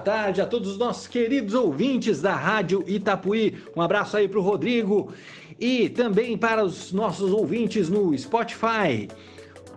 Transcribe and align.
tarde 0.00 0.40
a 0.40 0.46
todos 0.46 0.72
os 0.72 0.78
nossos 0.78 1.06
queridos 1.06 1.54
ouvintes 1.54 2.20
da 2.20 2.34
Rádio 2.34 2.82
Itapuí. 2.86 3.54
Um 3.76 3.80
abraço 3.80 4.16
aí 4.16 4.26
para 4.26 4.38
o 4.38 4.42
Rodrigo 4.42 5.12
e 5.60 5.88
também 5.88 6.36
para 6.36 6.64
os 6.64 6.92
nossos 6.92 7.30
ouvintes 7.32 7.88
no 7.88 8.16
Spotify. 8.18 9.08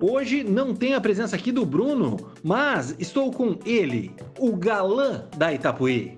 Hoje 0.01 0.43
não 0.43 0.73
tenho 0.73 0.97
a 0.97 1.01
presença 1.01 1.35
aqui 1.35 1.51
do 1.51 1.65
Bruno, 1.65 2.31
mas 2.43 2.95
estou 2.97 3.31
com 3.31 3.57
ele, 3.65 4.11
o 4.39 4.55
galã 4.55 5.25
da 5.37 5.53
Itapuí. 5.53 6.15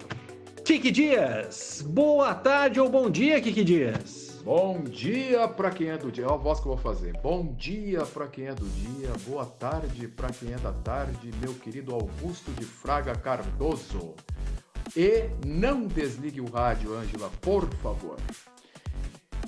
Kiki 0.63 0.89
Dias. 0.89 1.85
Boa 1.87 2.33
tarde 2.33 2.79
ou 2.79 2.89
bom 2.89 3.09
dia, 3.09 3.39
Kiki 3.41 3.63
Dias. 3.63 4.24
Bom 4.45 4.83
dia 4.83 5.47
para 5.47 5.71
quem 5.71 5.89
é 5.89 5.97
do 5.97 6.11
dia. 6.11 6.27
Olha 6.27 6.35
a 6.35 6.37
voz 6.37 6.59
que 6.59 6.67
eu 6.67 6.75
vou 6.75 6.77
fazer. 6.77 7.13
Bom 7.23 7.51
dia 7.57 8.05
para 8.05 8.27
quem 8.27 8.45
é 8.45 8.53
do 8.53 8.67
dia. 8.67 9.09
Boa 9.27 9.43
tarde 9.43 10.07
para 10.07 10.29
quem 10.29 10.53
é 10.53 10.57
da 10.57 10.71
tarde, 10.71 11.31
meu 11.41 11.55
querido 11.55 11.95
Augusto 11.95 12.51
de 12.51 12.63
Fraga 12.63 13.15
Cardoso. 13.15 14.13
E 14.95 15.23
não 15.43 15.87
desligue 15.87 16.41
o 16.41 16.45
rádio, 16.45 16.93
Ângela, 16.93 17.31
por 17.41 17.67
favor. 17.81 18.17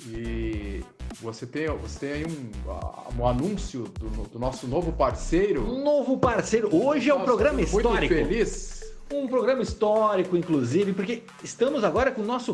E 0.04 0.82
você 1.22 1.46
tem, 1.46 1.68
você 1.68 2.00
tem 2.00 2.12
aí 2.14 2.24
um, 2.26 3.20
um 3.20 3.24
anúncio 3.24 3.84
do, 3.84 4.08
do, 4.28 4.38
nosso 4.40 4.66
novo 4.66 4.90
parceiro. 4.90 5.62
Novo 5.62 6.18
parceiro. 6.18 6.74
Hoje 6.74 7.08
é 7.08 7.14
um 7.14 7.22
programa 7.22 7.62
histórico. 7.62 8.14
Muito 8.14 8.28
feliz. 8.28 8.92
Um 9.14 9.28
programa 9.28 9.62
histórico, 9.62 10.36
inclusive, 10.36 10.92
porque 10.92 11.22
estamos 11.44 11.84
agora 11.84 12.10
com 12.10 12.20
o 12.20 12.26
nosso 12.26 12.52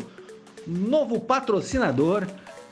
novo 0.67 1.19
patrocinador. 1.19 2.27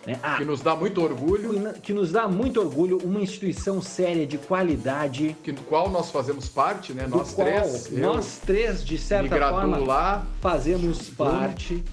Né? 0.05 0.19
Ah, 0.21 0.35
que 0.37 0.45
nos 0.45 0.61
dá 0.61 0.75
muito 0.75 1.01
orgulho. 1.01 1.73
Que 1.81 1.93
nos 1.93 2.11
dá 2.11 2.27
muito 2.27 2.59
orgulho, 2.59 2.97
uma 3.03 3.21
instituição 3.21 3.81
séria 3.81 4.27
de 4.27 4.37
qualidade. 4.37 5.35
Que, 5.43 5.51
do 5.51 5.61
qual 5.61 5.89
nós 5.89 6.11
fazemos 6.11 6.49
parte, 6.49 6.93
né? 6.93 7.07
Nós 7.07 7.33
três. 7.33 7.89
Nós 7.91 8.39
três, 8.45 8.83
de 8.83 8.97
certa 8.97 9.49
forma, 9.49 9.77
lá, 9.77 10.25
fazemos 10.41 11.09
parte, 11.09 11.83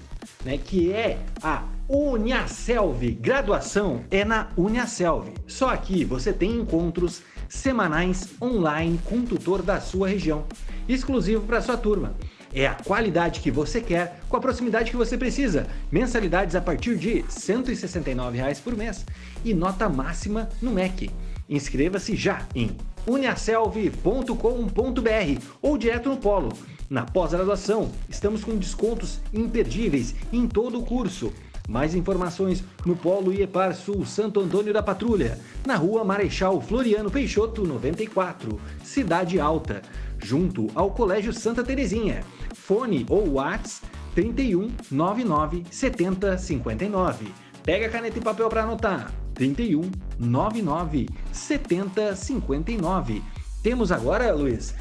né? 0.43 0.57
Que 0.57 0.91
é 0.91 1.19
a 1.41 1.63
Uniaselv. 1.87 3.11
Graduação 3.19 4.03
é 4.11 4.25
na 4.25 4.49
Uniaselv. 4.57 5.29
Só 5.47 5.69
aqui 5.69 6.03
você 6.03 6.33
tem 6.33 6.57
encontros 6.57 7.21
semanais 7.49 8.29
online 8.41 8.99
com 9.03 9.17
o 9.17 9.23
tutor 9.23 9.61
da 9.61 9.81
sua 9.81 10.07
região, 10.07 10.45
exclusivo 10.87 11.45
para 11.45 11.61
sua 11.61 11.75
turma. 11.75 12.15
É 12.53 12.67
a 12.67 12.75
qualidade 12.75 13.39
que 13.39 13.49
você 13.49 13.79
quer 13.79 14.19
com 14.27 14.35
a 14.35 14.41
proximidade 14.41 14.91
que 14.91 14.97
você 14.97 15.17
precisa. 15.17 15.67
Mensalidades 15.91 16.55
a 16.55 16.61
partir 16.61 16.97
de 16.97 17.21
R$ 17.21 17.25
169 17.29 18.39
por 18.63 18.75
mês 18.75 19.05
e 19.43 19.53
nota 19.53 19.87
máxima 19.87 20.49
no 20.61 20.71
MEC. 20.71 21.09
Inscreva-se 21.49 22.15
já 22.15 22.45
em 22.53 22.75
uniaselv.com.br 23.07 25.41
ou 25.61 25.77
direto 25.77 26.09
no 26.09 26.17
Polo. 26.17 26.51
Na 26.89 27.05
pós-graduação, 27.05 27.89
estamos 28.09 28.43
com 28.43 28.57
descontos 28.57 29.21
imperdíveis 29.33 30.13
em 30.31 30.47
todo 30.47 30.79
o 30.79 30.83
curso. 30.83 31.31
Mais 31.71 31.95
informações 31.95 32.65
no 32.85 32.97
Polo 32.97 33.31
IEPAR 33.31 33.73
Sul 33.73 34.05
Santo 34.05 34.41
Antônio 34.41 34.73
da 34.73 34.83
Patrulha, 34.83 35.39
na 35.65 35.77
rua 35.77 36.03
Marechal 36.03 36.59
Floriano 36.59 37.09
Peixoto 37.09 37.65
94, 37.65 38.59
Cidade 38.83 39.39
Alta, 39.39 39.81
junto 40.21 40.67
ao 40.75 40.91
Colégio 40.91 41.31
Santa 41.31 41.63
Terezinha. 41.63 42.25
Fone 42.53 43.05
ou 43.07 43.35
Whats 43.35 43.81
31 44.13 44.69
99 44.91 45.63
70 45.71 46.37
59. 46.37 47.27
Pega 47.63 47.87
caneta 47.87 48.19
e 48.19 48.21
papel 48.21 48.49
para 48.49 48.63
anotar. 48.63 49.09
31 49.33 49.89
99 50.19 51.07
70 51.31 52.17
59. 52.17 53.23
Temos 53.63 53.93
agora, 53.93 54.33
Luiz, 54.33 54.75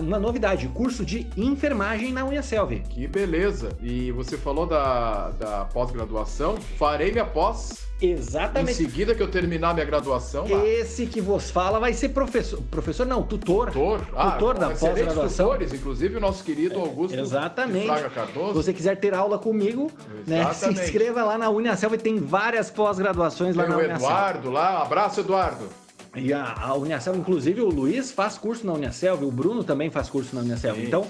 uma 0.00 0.18
novidade, 0.18 0.68
curso 0.68 1.04
de 1.04 1.26
enfermagem 1.36 2.12
na 2.12 2.24
Uniaselv. 2.24 2.80
Que 2.88 3.06
beleza! 3.06 3.70
E 3.82 4.10
você 4.12 4.36
falou 4.36 4.66
da, 4.66 5.30
da 5.30 5.64
pós-graduação, 5.66 6.56
farei 6.78 7.12
minha 7.12 7.24
pós. 7.24 7.84
Exatamente. 8.00 8.82
Em 8.82 8.86
seguida 8.86 9.14
que 9.14 9.22
eu 9.22 9.30
terminar 9.30 9.72
minha 9.72 9.86
graduação. 9.86 10.46
Esse 10.64 11.06
que 11.06 11.20
vos 11.20 11.50
fala 11.50 11.78
vai 11.78 11.94
ser 11.94 12.10
professor. 12.10 12.60
Professor 12.70 13.06
não, 13.06 13.22
tutor. 13.22 13.68
Tutor. 13.68 14.06
Ah, 14.14 14.32
tutor 14.32 14.58
da 14.58 14.70
pós-graduação. 14.70 15.46
tutores, 15.46 15.72
inclusive 15.72 16.16
o 16.16 16.20
nosso 16.20 16.44
querido 16.44 16.78
Augusto 16.80 17.18
Exatamente. 17.18 17.86
Fraga 17.86 18.10
Cardoso. 18.10 18.48
Se 18.48 18.54
você 18.54 18.72
quiser 18.72 18.96
ter 18.96 19.14
aula 19.14 19.38
comigo, 19.38 19.90
né, 20.26 20.52
se 20.52 20.68
inscreva 20.70 21.24
lá 21.24 21.38
na 21.38 21.48
Uniaselv, 21.50 21.96
tem 21.96 22.18
várias 22.18 22.70
pós-graduações 22.70 23.54
lá 23.56 23.66
na. 23.66 23.76
Tem 23.76 23.86
o 23.86 23.90
Eduardo 23.92 24.50
lá, 24.50 24.82
abraço 24.82 25.20
Eduardo. 25.20 25.83
E 26.14 26.32
a, 26.32 26.54
a 26.54 26.74
Uniaselv, 26.74 27.18
inclusive 27.18 27.60
o 27.60 27.68
Luiz 27.68 28.12
faz 28.12 28.38
curso 28.38 28.66
na 28.66 28.72
Uniaselv, 28.72 29.24
o 29.24 29.30
Bruno 29.30 29.64
também 29.64 29.90
faz 29.90 30.08
curso 30.08 30.34
na 30.34 30.42
Uniaselv. 30.42 30.80
Sim. 30.80 30.86
Então, 30.86 31.06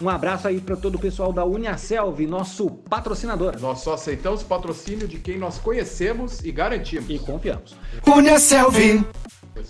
um 0.00 0.08
abraço 0.08 0.48
aí 0.48 0.60
para 0.60 0.76
todo 0.76 0.96
o 0.96 0.98
pessoal 0.98 1.32
da 1.32 1.44
Uniaselv, 1.44 2.26
nosso 2.26 2.70
patrocinador. 2.70 3.58
Nós 3.60 3.80
só 3.80 3.94
aceitamos 3.94 4.42
patrocínio 4.42 5.08
de 5.08 5.18
quem 5.18 5.38
nós 5.38 5.58
conhecemos 5.58 6.44
e 6.44 6.52
garantimos. 6.52 7.10
E 7.10 7.18
confiamos. 7.18 7.76
Uniaselv! 8.06 9.04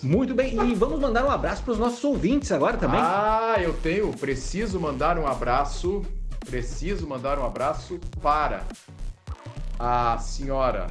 Muito 0.01 0.33
bem, 0.33 0.55
e 0.71 0.73
vamos 0.73 0.99
mandar 0.99 1.23
um 1.25 1.29
abraço 1.29 1.61
para 1.63 1.73
os 1.73 1.79
nossos 1.79 2.03
ouvintes 2.03 2.51
agora 2.51 2.75
também. 2.75 2.99
Ah, 2.99 3.57
eu 3.59 3.73
tenho, 3.73 4.11
preciso 4.13 4.79
mandar 4.79 5.17
um 5.17 5.27
abraço, 5.27 6.01
preciso 6.45 7.07
mandar 7.07 7.37
um 7.37 7.45
abraço 7.45 7.99
para 8.21 8.63
a 9.77 10.17
senhora, 10.17 10.87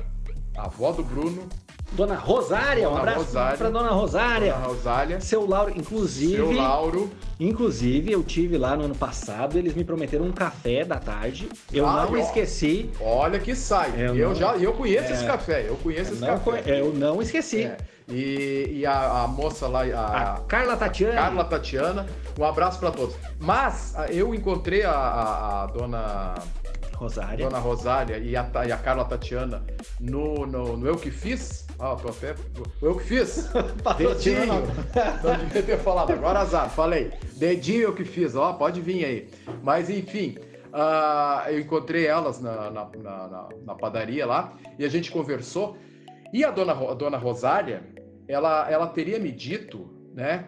a 0.56 0.66
avó 0.66 0.92
do 0.92 1.02
Bruno, 1.02 1.48
Dona 1.94 2.16
Rosária, 2.16 2.84
Dona 2.84 2.96
um 2.96 2.98
abraço 2.98 3.32
para 3.32 3.70
Dona 3.70 3.90
Rosária. 3.90 4.52
Dona 4.54 4.66
Rosária. 4.66 5.20
Seu 5.20 5.46
Lauro, 5.46 5.72
inclusive. 5.76 6.36
Seu 6.36 6.52
Lauro. 6.52 7.10
Inclusive, 7.38 8.10
eu 8.10 8.22
tive 8.22 8.58
lá 8.58 8.76
no 8.76 8.84
ano 8.84 8.94
passado, 8.94 9.56
eles 9.56 9.74
me 9.74 9.84
prometeram 9.84 10.24
um 10.24 10.32
café 10.32 10.84
da 10.84 10.98
tarde. 10.98 11.48
Eu 11.72 11.86
ah, 11.86 12.06
não 12.06 12.16
esqueci. 12.16 12.90
Olha 13.00 13.38
que 13.38 13.54
sai. 13.54 13.92
Eu, 13.96 14.16
eu 14.16 14.28
não, 14.30 14.34
já 14.34 14.56
eu 14.56 14.72
conheço 14.72 15.12
é, 15.12 15.12
esse 15.12 15.24
café. 15.24 15.66
Eu 15.68 15.76
conheço 15.76 16.10
eu 16.10 16.14
esse 16.14 16.20
não, 16.20 16.38
café. 16.38 16.80
Eu 16.80 16.92
não 16.92 17.22
esqueci. 17.22 17.62
É. 17.62 17.76
E, 18.08 18.80
e 18.80 18.86
a, 18.86 19.22
a, 19.22 19.28
moça 19.28 19.66
lá, 19.66 19.82
a, 19.84 20.34
a 20.34 20.40
Carla 20.40 20.76
Tatiana. 20.76 21.14
Carla 21.14 21.44
Tatiana. 21.44 22.06
Um 22.38 22.44
abraço 22.44 22.78
para 22.80 22.90
todos. 22.90 23.14
Mas 23.38 23.94
eu 24.10 24.34
encontrei 24.34 24.82
a, 24.82 24.90
a, 24.90 25.62
a 25.62 25.66
dona 25.66 26.34
Rosária. 26.96 27.44
Dona 27.44 27.58
Rosária 27.58 28.18
e 28.18 28.36
a, 28.36 28.50
e 28.66 28.72
a 28.72 28.76
Carla 28.76 29.04
Tatiana 29.04 29.62
no, 30.00 30.46
no, 30.46 30.76
no 30.76 30.86
Eu 30.86 30.96
Que 30.96 31.10
Fiz. 31.10 31.63
Ah, 31.78 31.96
tô 31.96 32.08
até. 32.08 32.34
Eu 32.80 32.96
que 32.96 33.04
fiz. 33.04 33.50
Dedinho. 33.98 34.46
Não 35.22 35.36
devia 35.46 35.62
ter 35.62 35.78
falado. 35.78 36.12
Agora 36.12 36.40
azar, 36.40 36.70
falei. 36.70 37.12
Dedinho 37.36 37.82
eu 37.82 37.94
que 37.94 38.04
fiz. 38.04 38.34
Ó, 38.36 38.52
pode 38.52 38.80
vir 38.80 39.04
aí. 39.04 39.28
Mas 39.62 39.90
enfim. 39.90 40.36
Uh, 40.74 41.50
eu 41.50 41.60
encontrei 41.60 42.04
elas 42.04 42.40
na, 42.40 42.68
na, 42.68 42.90
na, 42.96 43.48
na, 43.64 43.74
padaria 43.76 44.26
lá 44.26 44.54
e 44.76 44.84
a 44.84 44.88
gente 44.88 45.10
conversou. 45.10 45.76
E 46.32 46.44
a 46.44 46.50
dona, 46.50 46.72
a 46.72 46.94
dona 46.94 47.16
Rosália, 47.16 47.84
ela, 48.26 48.68
ela 48.68 48.88
teria 48.88 49.20
me 49.20 49.30
dito, 49.30 49.88
né, 50.12 50.46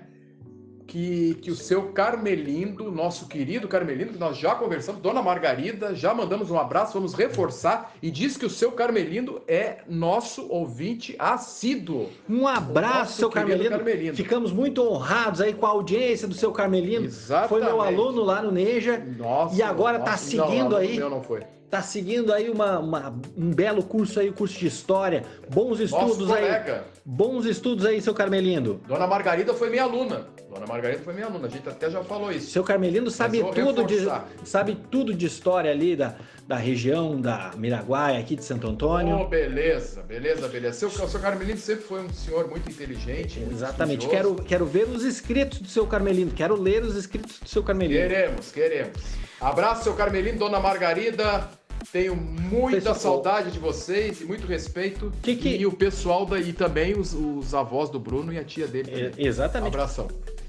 que, 0.86 1.34
que 1.42 1.50
o 1.50 1.56
seu 1.56 1.88
Carmelindo, 1.92 2.90
nosso 2.90 3.26
querido 3.26 3.66
Carmelindo, 3.66 4.12
que 4.12 4.18
nós 4.18 4.36
já 4.36 4.54
conversamos, 4.54 5.00
Dona 5.00 5.22
Margarida, 5.22 5.94
já 5.94 6.14
mandamos 6.14 6.50
um 6.50 6.58
abraço, 6.58 6.94
vamos 6.94 7.14
reforçar, 7.14 7.92
e 8.02 8.10
diz 8.10 8.36
que 8.36 8.46
o 8.46 8.50
seu 8.50 8.72
Carmelindo 8.72 9.42
é 9.48 9.78
nosso 9.88 10.48
ouvinte 10.48 11.16
assíduo. 11.18 12.08
Um 12.28 12.46
abraço, 12.46 13.18
seu 13.18 13.30
Carmelindo. 13.30 13.70
Carmelindo. 13.70 14.16
Ficamos 14.16 14.52
muito 14.52 14.82
honrados 14.82 15.40
aí 15.40 15.52
com 15.52 15.66
a 15.66 15.70
audiência 15.70 16.28
do 16.28 16.34
seu 16.34 16.52
Carmelindo. 16.52 17.06
Exatamente. 17.06 17.48
Foi 17.48 17.60
meu 17.60 17.80
aluno 17.80 18.22
lá 18.22 18.40
no 18.40 18.52
Neja. 18.52 19.04
Nossa, 19.18 19.56
e 19.56 19.62
agora 19.62 19.98
está 19.98 20.16
seguindo 20.16 20.70
não, 20.70 20.76
aí. 20.76 20.96
Meu 20.96 21.10
não 21.10 21.22
foi 21.22 21.42
tá 21.70 21.82
seguindo 21.82 22.32
aí 22.32 22.48
uma, 22.48 22.78
uma, 22.78 23.20
um 23.36 23.50
belo 23.50 23.82
curso 23.82 24.20
aí, 24.20 24.30
curso 24.30 24.58
de 24.58 24.66
história, 24.66 25.24
bons 25.48 25.80
estudos 25.80 26.30
aí. 26.30 26.80
Bons 27.04 27.44
estudos 27.44 27.84
aí, 27.84 28.00
seu 28.00 28.14
Carmelindo. 28.14 28.80
Dona 28.86 29.06
Margarida 29.06 29.54
foi 29.54 29.70
minha 29.70 29.82
aluna. 29.82 30.26
Dona 30.48 30.66
Margarida 30.66 31.02
foi 31.02 31.12
minha 31.12 31.26
aluna, 31.26 31.46
a 31.46 31.50
gente 31.50 31.68
até 31.68 31.90
já 31.90 32.02
falou 32.02 32.32
isso. 32.32 32.50
Seu 32.50 32.64
Carmelino 32.64 33.10
sabe 33.10 33.42
tudo 33.54 33.84
de 33.84 34.06
sabe 34.44 34.76
tudo 34.90 35.12
de 35.12 35.26
história 35.26 35.70
ali 35.70 35.94
da, 35.94 36.14
da 36.46 36.56
região 36.56 37.20
da 37.20 37.52
Miraguaia, 37.56 38.18
aqui 38.18 38.36
de 38.36 38.44
Santo 38.44 38.66
Antônio. 38.66 39.18
Oh, 39.18 39.26
beleza, 39.26 40.02
beleza, 40.02 40.48
beleza. 40.48 40.78
Seu, 40.78 40.90
seu 40.90 41.20
Carmelino 41.20 41.58
sempre 41.58 41.84
foi 41.84 42.00
um 42.02 42.08
senhor 42.10 42.48
muito 42.48 42.70
inteligente. 42.70 43.40
Muito 43.40 43.52
Exatamente. 43.52 44.08
Quero, 44.08 44.34
quero 44.36 44.64
ver 44.64 44.84
os 44.88 45.04
escritos 45.04 45.58
do 45.60 45.68
seu 45.68 45.86
Carmelino, 45.86 46.30
quero 46.30 46.54
ler 46.54 46.82
os 46.82 46.96
escritos 46.96 47.38
do 47.38 47.48
seu 47.48 47.62
Carmelino. 47.62 48.00
Queremos, 48.00 48.52
queremos. 48.52 49.02
Abraço, 49.40 49.84
seu 49.84 49.94
Carmelino, 49.94 50.38
Dona 50.38 50.58
Margarida. 50.58 51.50
Tenho 51.92 52.16
muita 52.16 52.76
pessoal, 52.76 52.96
saudade 52.96 53.50
de 53.50 53.58
vocês 53.58 54.20
e 54.20 54.24
muito 54.24 54.46
respeito. 54.46 55.12
Que 55.22 55.36
que... 55.36 55.48
E 55.56 55.66
o 55.66 55.72
pessoal 55.72 56.26
daí 56.26 56.52
também, 56.52 56.98
os, 56.98 57.14
os 57.14 57.54
avós 57.54 57.90
do 57.90 57.98
Bruno 57.98 58.32
e 58.32 58.38
a 58.38 58.44
tia 58.44 58.66
dele. 58.66 58.90
É, 58.90 59.12
exatamente. 59.16 59.68
Abração 59.68 60.08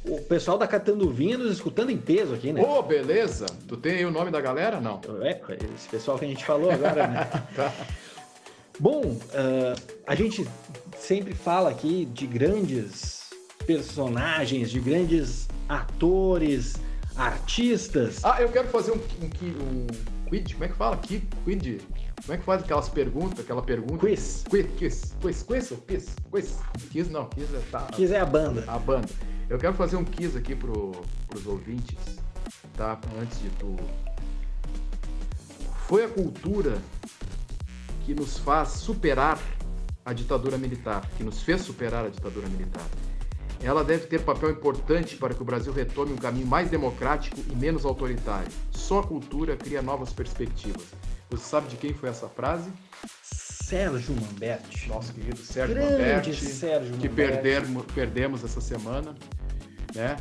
o 0.10 0.22
pessoal 0.22 0.58
da 0.58 0.68
Catando 0.68 1.10
Vinho 1.10 1.38
nos 1.38 1.52
escutando 1.52 1.90
em 1.90 1.98
peso 1.98 2.34
aqui, 2.34 2.54
né? 2.54 2.62
Ô, 2.62 2.80
oh, 2.80 2.84
beleza! 2.84 3.46
Tu 3.68 3.76
tem 3.78 3.98
aí 3.98 4.06
o 4.06 4.12
nome 4.12 4.32
da 4.32 4.40
galera? 4.40 4.80
Não. 4.80 5.02
É, 5.22 5.40
esse 5.76 5.90
pessoal 5.90 6.18
que 6.18 6.26
a 6.26 6.28
gente 6.28 6.46
falou 6.46 6.72
agora, 6.72 7.08
né? 7.08 7.26
tá. 7.56 7.74
Bom, 8.80 9.02
uh, 9.02 9.98
a 10.06 10.16
gente 10.16 10.48
sempre 10.98 11.34
fala 11.34 11.70
aqui 11.70 12.06
de 12.06 12.28
grandes 12.28 13.30
personagens, 13.66 14.70
de 14.70 14.80
grandes 14.80 15.48
atores 15.68 16.76
artistas. 17.16 18.24
Ah, 18.24 18.42
eu 18.42 18.50
quero 18.50 18.68
fazer 18.70 18.92
um, 18.92 18.96
um, 18.96 19.84
um 19.84 20.17
quid, 20.30 20.54
como 20.54 20.64
é 20.64 20.68
que 20.68 20.76
fala? 20.76 20.98
Quid, 20.98 21.28
quid. 21.44 21.82
Como 22.22 22.34
é 22.34 22.38
que 22.38 22.44
faz 22.44 22.64
aquelas 22.64 22.90
perguntas, 22.90 23.40
aquela 23.40 23.62
pergunta? 23.62 24.06
Quiz. 24.06 24.44
Quiz, 24.50 24.68
quiz, 24.78 25.16
quiz, 25.22 25.44
quiz 25.44 25.72
ou 25.72 25.78
quiz? 25.78 26.16
Quiz. 26.30 26.60
Quiz 26.92 27.10
não, 27.10 27.26
quiz 27.26 27.54
é 27.54 27.62
tá. 27.72 27.82
Quiz 27.94 28.12
é 28.12 28.20
a 28.20 28.26
banda. 28.26 28.64
A 28.68 28.78
banda. 28.78 29.10
Eu 29.50 29.58
quero 29.58 29.74
fazer 29.74 29.96
um 29.96 30.04
quiz 30.04 30.36
aqui 30.36 30.56
pro, 30.56 30.92
pros 31.28 31.46
ouvintes, 31.48 32.20
tá? 32.76 33.00
Antes 33.22 33.40
de 33.40 33.50
tu. 33.52 33.76
Foi 35.88 36.04
a 36.04 36.10
cultura 36.10 36.82
que 38.06 38.14
nos 38.14 38.38
faz 38.38 38.70
superar 38.70 39.40
a 40.04 40.14
ditadura 40.14 40.58
militar, 40.58 41.06
que 41.18 41.24
nos 41.24 41.42
fez 41.42 41.62
superar 41.62 42.06
a 42.06 42.10
ditadura 42.10 42.48
militar. 42.50 42.86
Ela 43.62 43.84
deve 43.84 44.06
ter 44.08 44.22
papel 44.22 44.52
importante 44.52 45.16
para 45.16 45.34
que 45.34 45.42
o 45.42 45.46
Brasil 45.46 45.74
retome 45.74 46.14
um 46.14 46.18
caminho 46.18 46.48
mais 46.48 46.70
democrático 46.70 47.38
e 47.52 47.56
menos 47.56 47.86
autoritário. 47.86 48.52
Só 48.72 49.00
a 49.00 49.04
cultura 49.04 49.56
cria 49.58 49.82
novas 49.82 50.14
perspectivas. 50.14 50.86
Você 51.30 51.44
sabe 51.44 51.68
de 51.68 51.76
quem 51.76 51.94
foi 51.94 52.10
essa 52.10 52.30
frase? 52.30 52.70
Sérgio 53.22 54.16
Mamberti. 54.16 54.88
Nosso 54.88 55.14
querido 55.14 55.38
Sérgio 55.38 55.76
Grande 55.76 55.92
Mamberti. 55.92 56.34
Sérgio 56.36 56.98
que 56.98 57.10
perdermos, 57.10 57.86
perdemos 57.94 58.44
essa 58.44 58.62
semana, 58.62 59.14
né? 59.94 60.16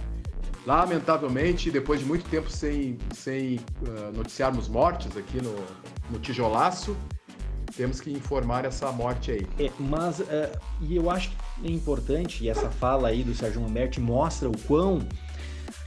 Lamentavelmente, 0.66 1.70
depois 1.70 2.00
de 2.00 2.06
muito 2.06 2.28
tempo 2.28 2.50
sem, 2.50 2.98
sem 3.14 3.60
uh, 3.82 4.16
noticiarmos 4.16 4.68
mortes 4.68 5.16
aqui 5.16 5.40
no, 5.40 5.54
no 6.10 6.18
Tijolaço, 6.18 6.96
temos 7.76 8.00
que 8.00 8.10
informar 8.10 8.64
essa 8.64 8.90
morte 8.90 9.30
aí. 9.30 9.46
É, 9.60 9.70
mas, 9.78 10.18
uh, 10.18 10.24
e 10.80 10.96
eu 10.96 11.08
acho 11.08 11.30
que 11.30 11.36
é 11.64 11.70
importante, 11.70 12.44
e 12.44 12.49
essa 12.49 12.70
fala 12.70 13.08
aí 13.08 13.23
do 13.23 13.35
Sérgio 13.35 13.61
Mamberti 13.61 14.00
mostra 14.00 14.49
o 14.49 14.58
quão 14.67 15.06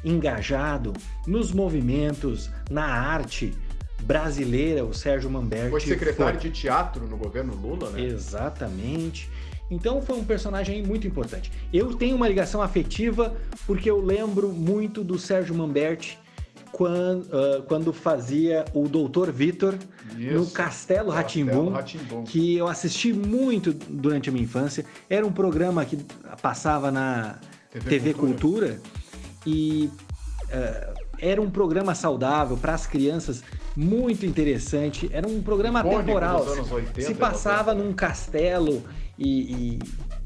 engajado 0.04 0.94
nos 1.28 1.52
movimentos, 1.52 2.50
na 2.70 2.86
arte, 2.86 3.54
brasileira, 4.02 4.86
o 4.86 4.94
Sérgio 4.94 5.30
Mamberti. 5.30 5.70
Foi 5.70 5.82
secretário 5.82 6.40
foi... 6.40 6.50
de 6.50 6.62
teatro 6.62 7.08
no 7.08 7.18
governo 7.18 7.54
Lula, 7.54 7.90
né? 7.90 8.02
Exatamente. 8.02 9.30
Então 9.70 10.02
foi 10.02 10.18
um 10.18 10.24
personagem 10.24 10.82
muito 10.82 11.06
importante. 11.06 11.52
Eu 11.72 11.94
tenho 11.94 12.16
uma 12.16 12.28
ligação 12.28 12.62
afetiva 12.62 13.36
porque 13.68 13.90
eu 13.90 14.04
lembro 14.04 14.50
muito 14.50 15.04
do 15.04 15.20
Sérgio 15.20 15.54
Mamberti 15.54 16.18
quando, 16.72 17.24
uh, 17.26 17.64
quando 17.64 17.94
fazia 17.94 18.66
o 18.74 18.88
Doutor 18.88 19.32
Vitor 19.32 19.76
no 20.16 20.48
Castelo 20.48 21.10
Ratimbum, 21.10 21.74
que 22.26 22.58
eu 22.58 22.68
assisti 22.68 23.14
muito 23.14 23.74
durante 23.74 24.30
a 24.30 24.32
minha 24.32 24.44
infância. 24.44 24.86
Era 25.10 25.26
um 25.26 25.32
programa 25.32 25.86
que 25.86 25.98
passava 26.42 26.92
na 26.92 27.40
TV, 27.72 27.90
TV 27.90 28.14
Cultura. 28.14 28.68
Cultura 28.68 28.82
e 29.46 29.90
uh, 30.46 31.10
era 31.22 31.42
um 31.42 31.50
programa 31.50 31.94
saudável 31.94 32.58
para 32.58 32.74
as 32.74 32.88
crianças 32.88 33.44
muito 33.76 34.26
interessante. 34.26 35.10
Era 35.12 35.28
um 35.28 35.42
programa 35.42 35.84
temporal. 35.84 36.46
80, 36.46 37.02
se 37.02 37.14
passava 37.14 37.74
num 37.74 37.94
castelo 37.94 38.84
e, 39.18 39.80
e, 39.80 39.80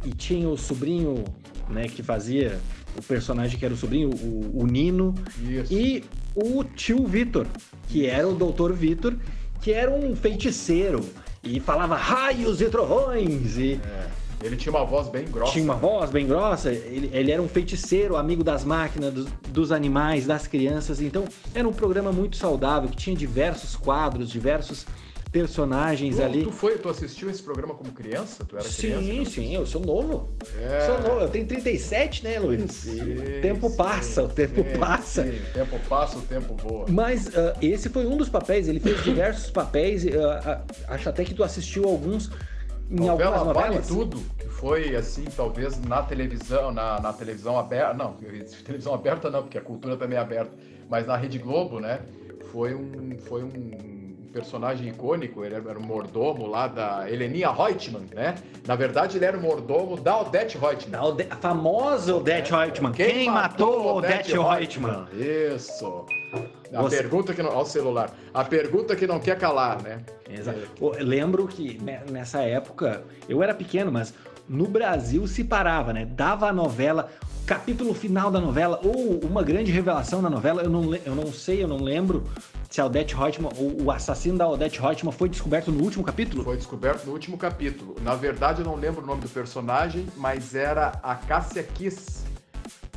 e, 0.06 0.10
tinha 0.12 0.48
o 0.48 0.58
sobrinho, 0.58 1.24
né, 1.70 1.88
que 1.88 2.04
fazia 2.04 2.60
o 2.98 3.02
personagem 3.02 3.58
que 3.58 3.66
era 3.66 3.74
o 3.74 3.78
sobrinho, 3.78 4.10
o, 4.10 4.62
o 4.62 4.66
Nino, 4.66 5.14
Isso. 5.40 5.74
e 5.74 6.04
o 6.36 6.64
tio 6.64 7.06
Vitor, 7.06 7.48
que 7.88 8.06
era 8.06 8.28
o 8.28 8.34
Doutor 8.34 8.74
Vitor, 8.74 9.16
que 9.62 9.72
era 9.72 9.92
um 9.92 10.16
feiticeiro 10.16 11.04
e 11.44 11.60
falava 11.60 11.96
raios 11.96 12.62
e 12.62 12.70
trovões 12.70 13.58
e 13.58 13.74
é. 13.74 14.24
Ele 14.44 14.58
tinha 14.58 14.74
uma 14.74 14.84
voz 14.84 15.08
bem 15.08 15.26
grossa. 15.26 15.54
Tinha 15.54 15.64
uma 15.64 15.76
voz 15.76 16.12
bem 16.12 16.28
grossa. 16.28 16.70
Ele, 16.70 17.10
ele 17.14 17.32
era 17.32 17.42
um 17.42 17.48
feiticeiro, 17.48 18.18
amigo 18.18 18.44
das 18.44 18.66
máquinas, 18.66 19.14
dos, 19.14 19.28
dos, 19.48 19.72
animais, 19.72 20.26
das 20.26 20.48
crianças. 20.48 21.00
Então, 21.00 21.24
era 21.56 21.66
um 21.66 21.72
programa 21.72 22.12
muito 22.12 22.36
saudável, 22.36 22.90
que 22.90 22.98
tinha 22.98 23.16
diversos 23.16 23.78
quadros, 23.78 24.30
diversos 24.30 24.86
personagens 25.34 26.18
tu, 26.18 26.24
ali. 26.24 26.44
Tu 26.44 26.52
foi, 26.52 26.78
tu 26.78 26.88
assistiu 26.88 27.28
esse 27.30 27.42
programa 27.42 27.74
como 27.74 27.92
criança? 27.92 28.46
Tu 28.46 28.56
era 28.56 28.64
sim, 28.64 28.82
criança? 28.82 29.04
Sim, 29.04 29.26
sim, 29.26 29.56
eu 29.56 29.66
sou 29.66 29.82
novo. 29.82 30.30
É. 30.62 30.86
Sou 30.86 31.02
novo. 31.02 31.22
Eu 31.22 31.30
tenho 31.30 31.48
37, 31.48 32.24
né, 32.24 32.40
Luiz? 32.40 32.72
Sim, 32.72 33.02
o 33.02 33.42
tempo 33.42 33.76
passa, 33.76 34.22
sim, 34.22 34.28
o 34.28 34.30
tempo 34.30 34.64
sim, 34.64 34.80
passa. 34.80 35.24
Sim, 35.24 35.30
o 35.30 35.54
tempo 35.54 35.80
passa, 35.90 36.18
o 36.20 36.22
tempo 36.22 36.56
voa. 36.56 36.86
Mas 36.88 37.28
uh, 37.28 37.58
esse 37.60 37.90
foi 37.90 38.06
um 38.06 38.16
dos 38.16 38.30
papéis, 38.30 38.68
ele 38.68 38.80
fez 38.80 39.04
diversos 39.04 39.50
papéis. 39.50 40.06
Uh, 40.06 40.08
uh, 40.08 40.62
acho 40.88 41.10
até 41.10 41.26
que 41.26 41.34
tu 41.34 41.44
assistiu 41.44 41.86
alguns 41.86 42.30
em 42.92 42.96
novela 42.96 43.38
algumas 43.38 43.56
novelas. 43.56 43.90
Vale 43.90 44.06
tudo, 44.06 44.22
que 44.38 44.48
foi 44.48 44.96
assim, 44.96 45.26
talvez 45.36 45.82
na 45.82 46.04
televisão, 46.04 46.72
na, 46.72 47.00
na 47.02 47.12
televisão 47.12 47.58
aberta, 47.58 47.96
não, 47.96 48.14
televisão 48.64 48.94
aberta 48.94 49.32
não, 49.32 49.42
porque 49.42 49.58
a 49.58 49.62
cultura 49.62 49.98
também 49.98 50.16
é 50.16 50.22
aberta, 50.22 50.52
mas 50.88 51.08
na 51.08 51.18
Rede 51.18 51.40
Globo, 51.40 51.80
né? 51.80 52.02
Foi 52.52 52.76
um, 52.76 53.18
foi 53.26 53.44
um 53.44 53.93
personagem 54.34 54.90
icônico, 54.90 55.46
ele 55.46 55.54
era 55.54 55.78
o 55.78 55.84
mordomo 55.84 56.48
lá 56.48 56.68
da 56.68 57.10
Heleninha 57.10 57.52
Reutemann, 57.52 58.08
né? 58.12 58.36
Na 58.66 58.76
verdade, 58.76 59.18
ele 59.18 59.26
era 59.26 59.38
o 59.38 59.42
mordomo 59.42 59.96
da 59.96 60.20
Odette 60.20 60.58
Reutemann. 60.58 61.00
A, 61.00 61.06
Ode... 61.06 61.28
a 61.30 61.36
famosa 61.36 62.16
Odette 62.16 62.52
é. 62.52 62.58
Reutemann. 62.58 62.92
Quem, 62.92 63.14
Quem 63.14 63.30
matou, 63.30 63.98
Odette, 63.98 64.36
Odette 64.36 64.40
Reutemann? 64.40 65.08
Isso. 65.14 66.06
A 66.74 66.82
Você... 66.82 66.98
pergunta 66.98 67.34
que 67.34 67.44
não. 67.44 67.52
Ao 67.52 67.66
celular. 67.66 68.12
A 68.34 68.44
pergunta 68.44 68.96
que 68.96 69.06
não 69.06 69.20
quer 69.20 69.38
calar, 69.38 69.82
né? 69.84 70.00
Exato. 70.28 70.60
Eu 70.82 70.96
lembro 71.00 71.48
que 71.48 71.80
nessa 72.10 72.42
época, 72.42 73.04
eu 73.30 73.44
era 73.44 73.54
pequeno, 73.54 73.92
mas 73.92 74.14
no 74.50 74.68
Brasil 74.68 75.28
se 75.28 75.44
parava, 75.44 75.94
né? 75.94 76.06
Dava 76.06 76.48
a 76.48 76.54
novela, 76.54 77.10
capítulo 77.46 77.94
final 77.94 78.32
da 78.32 78.40
novela, 78.40 78.80
ou 78.84 79.20
uma 79.20 79.44
grande 79.44 79.72
revelação 79.72 80.22
na 80.22 80.30
novela, 80.30 80.62
eu 80.64 80.70
não, 80.70 80.96
eu 80.96 81.16
não 81.16 81.32
sei, 81.32 81.64
eu 81.64 81.68
não 81.68 81.78
lembro 81.78 82.24
se 82.70 82.82
a 82.82 82.86
Odette 82.86 83.16
Reutemann, 83.16 83.52
o, 83.58 83.84
o 83.84 83.92
assassino 83.92 84.38
da 84.38 84.48
Odette 84.48 84.80
Reutemann 84.80 85.12
foi 85.12 85.30
descoberto 85.30 85.72
no 85.72 85.84
último 85.84 86.04
capítulo? 86.04 86.44
Foi 86.44 86.58
descoberto 86.58 87.06
no 87.06 87.12
último 87.12 87.38
capítulo. 87.38 87.96
Na 88.02 88.16
verdade, 88.16 88.62
eu 88.62 88.66
não 88.66 88.76
lembro 88.76 89.04
o 89.04 89.06
nome 89.06 89.22
do 89.22 89.30
personagem, 89.30 90.08
mas 90.16 90.56
era 90.56 91.00
a 91.04 91.16
Cássia 91.16 91.62
Kiss. 91.64 92.24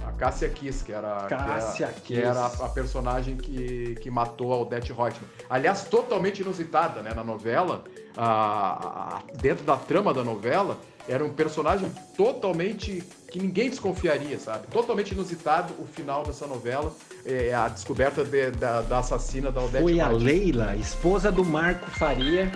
A 0.07 0.13
Cássia 0.13 0.49
Kiss, 0.49 0.83
que 0.83 0.93
era, 0.93 1.27
Cássia 1.27 1.89
que 1.89 2.15
era, 2.15 2.23
que 2.23 2.27
era 2.27 2.41
a, 2.41 2.67
a, 2.67 2.69
personagem 2.69 3.37
que, 3.37 3.97
que 3.97 4.11
matou 4.11 4.53
a 4.53 4.57
Odette 4.57 4.93
Reutemann. 4.93 5.29
Aliás, 5.51 5.85
totalmente 5.85 6.41
inusitada, 6.41 7.03
né? 7.03 7.13
Na 7.15 7.25
novela, 7.25 7.85
a, 8.17 9.17
a, 9.17 9.23
dentro 9.39 9.65
da 9.65 9.77
trama 9.77 10.15
da 10.15 10.25
novela, 10.25 10.79
era 11.09 11.25
um 11.25 11.33
personagem 11.33 11.91
totalmente 12.17 13.03
que 13.31 13.39
ninguém 13.39 13.71
desconfiaria, 13.71 14.39
sabe? 14.39 14.67
Totalmente 14.69 15.13
inusitado 15.13 15.75
o 15.79 15.87
final 15.87 16.25
dessa 16.25 16.47
novela, 16.47 16.93
é, 17.25 17.55
a 17.55 17.69
descoberta 17.69 18.25
de, 18.25 18.51
da, 18.53 18.83
da, 18.83 18.99
assassina 18.99 19.51
da 19.51 19.63
Odete 19.63 19.83
Foi 19.83 20.01
a 20.01 20.09
Leila, 20.09 20.77
esposa 20.77 21.31
do 21.31 21.45
Marco 21.45 21.91
Faria. 21.91 22.51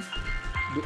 Do... 0.74 0.82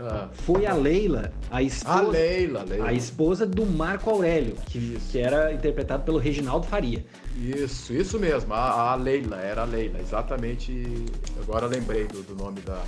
Ah. 0.00 0.28
Foi 0.32 0.64
a 0.64 0.74
Leila, 0.74 1.32
a 1.50 1.60
esposa, 1.60 1.98
a 1.98 2.02
Leila, 2.02 2.62
Leila. 2.62 2.88
a 2.88 2.92
esposa 2.92 3.46
do 3.46 3.66
Marco 3.66 4.08
Aurélio, 4.10 4.54
que, 4.66 4.96
que 5.10 5.18
era 5.18 5.52
interpretado 5.52 6.04
pelo 6.04 6.18
Reginaldo 6.18 6.66
Faria. 6.66 7.04
Isso, 7.36 7.92
isso 7.92 8.18
mesmo, 8.18 8.54
a, 8.54 8.92
a 8.92 8.94
Leila, 8.94 9.36
era 9.40 9.62
a 9.62 9.64
Leila, 9.64 9.98
exatamente. 9.98 11.04
Agora 11.42 11.66
lembrei 11.66 12.06
do, 12.06 12.22
do 12.22 12.34
nome 12.36 12.60
da, 12.60 12.80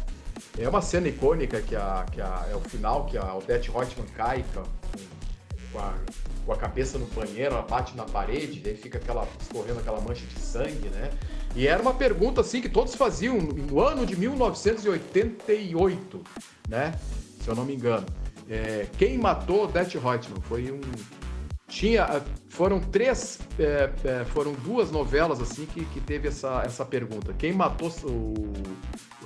é 0.58 0.68
uma 0.68 0.82
cena 0.82 1.08
icônica 1.08 1.62
que, 1.62 1.76
a, 1.76 2.04
que 2.10 2.20
a, 2.20 2.48
é 2.50 2.56
o 2.56 2.60
final, 2.60 3.06
que 3.06 3.16
a 3.16 3.34
Odette 3.34 3.70
Reutemann 3.70 4.08
cai 4.16 4.44
com, 4.52 4.64
com, 5.72 5.78
a, 5.78 5.94
com 6.44 6.52
a 6.52 6.56
cabeça 6.56 6.98
no 6.98 7.06
banheiro, 7.06 7.54
ela 7.54 7.62
bate 7.62 7.96
na 7.96 8.04
parede, 8.04 8.58
daí 8.60 8.76
fica 8.76 8.98
aquela, 8.98 9.26
escorrendo 9.40 9.80
aquela 9.80 10.00
mancha 10.00 10.26
de 10.26 10.40
sangue, 10.40 10.88
né? 10.88 11.10
E 11.54 11.66
era 11.66 11.82
uma 11.82 11.94
pergunta 11.94 12.40
assim 12.40 12.60
que 12.60 12.68
todos 12.68 12.94
faziam 12.94 13.38
no 13.38 13.80
ano 13.80 14.06
de 14.06 14.16
1988, 14.16 16.20
né? 16.68 16.94
Se 17.42 17.48
eu 17.48 17.54
não 17.54 17.64
me 17.64 17.74
engano. 17.74 18.06
É, 18.48 18.86
quem 18.98 19.16
matou 19.16 19.64
Odette 19.64 19.96
Reutemann? 19.96 20.42
Foi 20.42 20.70
um 20.70 20.80
tinha 21.70 22.22
foram 22.48 22.80
três 22.80 23.38
é, 23.58 23.90
é, 24.04 24.24
foram 24.26 24.52
duas 24.52 24.90
novelas 24.90 25.40
assim 25.40 25.64
que, 25.64 25.84
que 25.86 26.00
teve 26.00 26.28
essa, 26.28 26.62
essa 26.64 26.84
pergunta 26.84 27.32
quem 27.32 27.52
matou 27.52 27.88
o, 28.04 28.52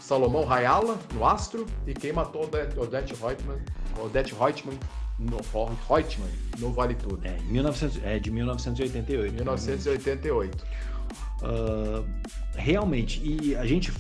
Salomão 0.05 0.45
Rayala, 0.45 0.99
no 1.15 1.27
Astro, 1.27 1.65
e 1.87 1.95
quem 1.95 2.13
matou 2.13 2.43
Odette 2.43 3.15
Reutemann, 3.15 3.59
Odette 3.99 4.35
Reutemann 4.35 4.79
no, 5.19 5.39
Reutemann, 5.89 6.29
no 6.59 6.73
Vale 6.73 6.95
Tudo. 6.95 7.21
É, 7.25 7.39
1900, 7.45 8.05
é 8.05 8.19
de 8.19 8.31
1988. 8.31 9.35
1988. 9.35 10.67
Uh, 11.43 12.07
realmente, 12.55 13.21
e 13.25 13.57
a 13.57 13.65
gente 13.65 13.91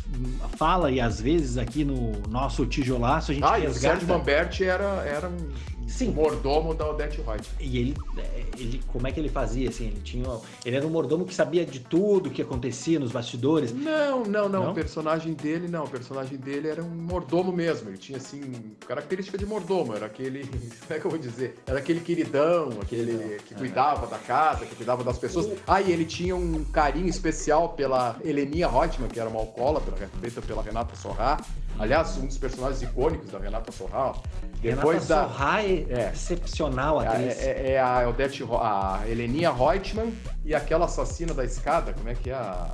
fala, 0.59 0.91
e 0.91 1.01
às 1.01 1.21
vezes 1.21 1.57
aqui 1.57 1.85
no 1.85 2.13
nosso 2.29 2.67
tijolaço 2.67 3.33
a 3.33 3.35
gente 3.35 3.45
ah, 3.45 3.57
resgata... 3.57 3.67
e 3.67 3.71
o 3.71 3.75
Sérgio 3.75 4.09
Mamberti 4.09 4.65
era, 4.65 5.05
era 5.07 5.29
um 5.29 5.49
Sim. 5.87 6.11
mordomo 6.13 6.75
da 6.75 6.89
Odette 6.89 7.21
White. 7.21 7.51
E 7.61 7.79
ele, 7.79 7.97
é, 8.19 8.45
ele, 8.59 8.83
como 8.89 9.07
é 9.07 9.13
que 9.13 9.21
ele 9.21 9.29
fazia, 9.29 9.69
assim? 9.69 9.87
Ele 9.87 10.01
tinha, 10.01 10.29
ele 10.65 10.77
era 10.77 10.87
um 10.87 10.91
mordomo 10.91 11.25
que 11.25 11.35
sabia 11.35 11.65
de 11.65 11.81
tudo 11.81 12.31
que 12.31 12.43
acontecia 12.43 12.99
nos 12.99 13.13
bastidores? 13.13 13.73
Não, 13.73 14.25
não, 14.25 14.49
não, 14.49 14.65
não? 14.65 14.71
O 14.73 14.75
personagem 14.75 15.35
dele, 15.35 15.69
não. 15.69 15.85
O 15.85 15.89
personagem 15.89 16.39
dele 16.39 16.69
era 16.69 16.83
um 16.83 16.89
mordomo 16.89 17.53
mesmo. 17.53 17.91
Ele 17.91 17.99
tinha, 17.99 18.19
assim, 18.19 18.41
característica 18.87 19.39
de 19.39 19.47
mordomo. 19.47 19.95
Era 19.95 20.07
aquele, 20.07 20.47
como 20.87 20.91
é 20.91 20.99
que 20.99 21.05
eu 21.05 21.11
vou 21.11 21.19
dizer? 21.19 21.57
Era 21.67 21.79
aquele 21.79 22.01
queridão, 22.01 22.71
aquele 22.81 23.39
que 23.47 23.55
cuidava 23.55 24.07
da 24.07 24.19
casa, 24.19 24.67
que 24.67 24.75
cuidava 24.75 25.05
das 25.05 25.19
pessoas. 25.19 25.51
Ah, 25.67 25.81
e 25.81 25.93
ele 25.93 26.05
tinha 26.05 26.35
um 26.35 26.65
carinho 26.65 27.09
especial 27.09 27.71
pela 27.71 28.17
Heleninha 28.25 28.69
Reutemann, 28.69 29.09
que 29.09 29.21
era 29.21 29.29
uma 29.29 29.41
alcoólatra, 29.41 29.95
feita 30.21 30.41
pela 30.43 30.63
Renata 30.63 30.95
Sorrá. 30.97 31.39
Aliás, 31.79 32.17
um 32.19 32.27
dos 32.27 32.39
personagens 32.39 32.83
icônicos 32.83 33.31
da 33.31 33.39
Renata 33.39 33.73
Sorrá. 33.73 34.15
Depois 34.61 35.09
Renata 35.09 35.27
da... 35.27 35.29
Sorrá 35.29 35.63
é, 35.63 35.74
é 35.89 36.11
excepcional 36.13 37.03
é, 37.03 37.09
atriz. 37.09 37.43
É, 37.43 37.51
é, 37.51 37.73
é 37.73 37.81
a 37.81 38.09
Odete, 38.09 38.45
a 38.53 39.03
Heleninha 39.07 39.53
Reutemann 39.53 40.13
e 40.45 40.55
aquela 40.55 40.85
assassina 40.87 41.35
da 41.35 41.45
escada, 41.45 41.93
como 41.93 42.09
é 42.09 42.15
que 42.15 42.31
é 42.31 42.35
a... 42.35 42.71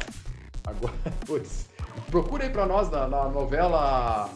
Agora, 0.67 0.95
putz, 1.27 1.67
procura 2.11 2.45
aí 2.45 2.51
pra 2.51 2.67
nós 2.67 2.91
na, 2.91 3.09
na 3.09 3.29
novela 3.29 4.31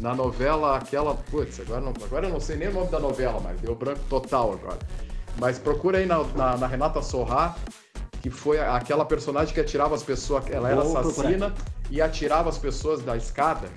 na 0.00 0.14
novela 0.14 0.76
aquela. 0.76 1.14
Putz, 1.14 1.60
agora, 1.60 1.80
não, 1.80 1.92
agora 2.04 2.26
eu 2.26 2.32
não 2.32 2.40
sei 2.40 2.56
nem 2.56 2.68
o 2.68 2.72
nome 2.72 2.90
da 2.90 2.98
novela, 2.98 3.40
mas 3.42 3.60
deu 3.60 3.74
branco 3.74 4.00
total 4.08 4.52
agora. 4.52 4.78
Mas 5.38 5.58
procura 5.58 5.98
aí 5.98 6.06
na, 6.06 6.22
na, 6.24 6.56
na 6.56 6.66
Renata 6.66 7.00
Sorrá, 7.02 7.56
que 8.20 8.30
foi 8.30 8.58
aquela 8.58 9.04
personagem 9.04 9.54
que 9.54 9.60
atirava 9.60 9.94
as 9.94 10.02
pessoas. 10.02 10.44
Ela 10.50 10.70
era 10.70 10.82
Vou 10.82 10.96
assassina 10.98 11.50
procurar. 11.50 11.72
e 11.90 12.00
atirava 12.00 12.48
as 12.48 12.58
pessoas 12.58 13.02
da 13.02 13.16
escada. 13.16 13.68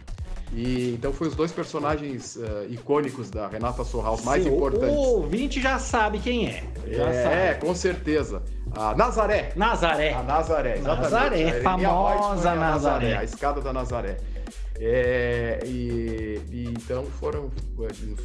E 0.56 0.94
então 0.94 1.12
foi 1.12 1.28
os 1.28 1.36
dois 1.36 1.52
personagens 1.52 2.38
uh, 2.38 2.66
icônicos 2.70 3.30
da 3.30 3.46
Renata 3.46 3.84
Sorra, 3.84 4.12
os 4.12 4.24
mais 4.24 4.42
Sim, 4.42 4.56
importantes. 4.56 4.96
O 4.96 5.18
ouvinte 5.18 5.62
já 5.62 5.78
sabe 5.78 6.18
quem 6.20 6.48
é. 6.48 6.64
Já 6.88 7.10
é, 7.10 7.54
sabe. 7.54 7.66
com 7.66 7.76
certeza. 7.76 8.42
A 8.74 8.96
Nazaré. 8.96 9.52
Nazaré. 9.54 10.14
A 10.14 10.24
Nazaré, 10.24 10.78
exatamente. 10.78 11.12
Nazaré, 11.12 11.60
a 11.60 11.62
famosa 11.62 12.52
a 12.52 12.56
Nazaré. 12.56 12.56
Nazaré. 12.56 13.18
A 13.18 13.24
escada 13.26 13.60
da 13.60 13.74
Nazaré. 13.74 14.18
É, 14.80 15.60
e, 15.66 16.42
e, 16.50 16.66
então 16.68 17.04
foram. 17.06 17.52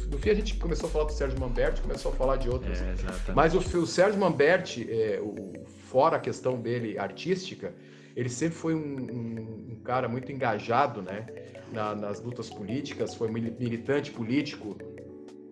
No 0.09 0.17
fim 0.17 0.29
a 0.29 0.33
gente 0.33 0.55
começou 0.55 0.87
a 0.87 0.91
falar 0.91 1.05
do 1.05 1.11
Sérgio 1.11 1.37
Mamberti, 1.37 1.81
começou 1.81 2.13
a 2.13 2.15
falar 2.15 2.37
de 2.37 2.49
outros. 2.49 2.79
É, 2.79 3.33
mas 3.33 3.53
o, 3.53 3.57
o 3.77 3.85
Sérgio 3.85 4.19
Mamberti, 4.19 4.87
é, 4.89 5.19
o, 5.21 5.65
fora 5.89 6.15
a 6.15 6.19
questão 6.19 6.59
dele 6.59 6.97
artística, 6.97 7.73
ele 8.15 8.29
sempre 8.29 8.57
foi 8.57 8.73
um, 8.73 8.79
um, 8.79 9.73
um 9.73 9.81
cara 9.83 10.07
muito 10.07 10.31
engajado 10.31 11.01
né, 11.01 11.25
na, 11.71 11.95
nas 11.95 12.21
lutas 12.21 12.49
políticas, 12.49 13.15
foi 13.15 13.29
militante 13.29 14.11
político 14.11 14.77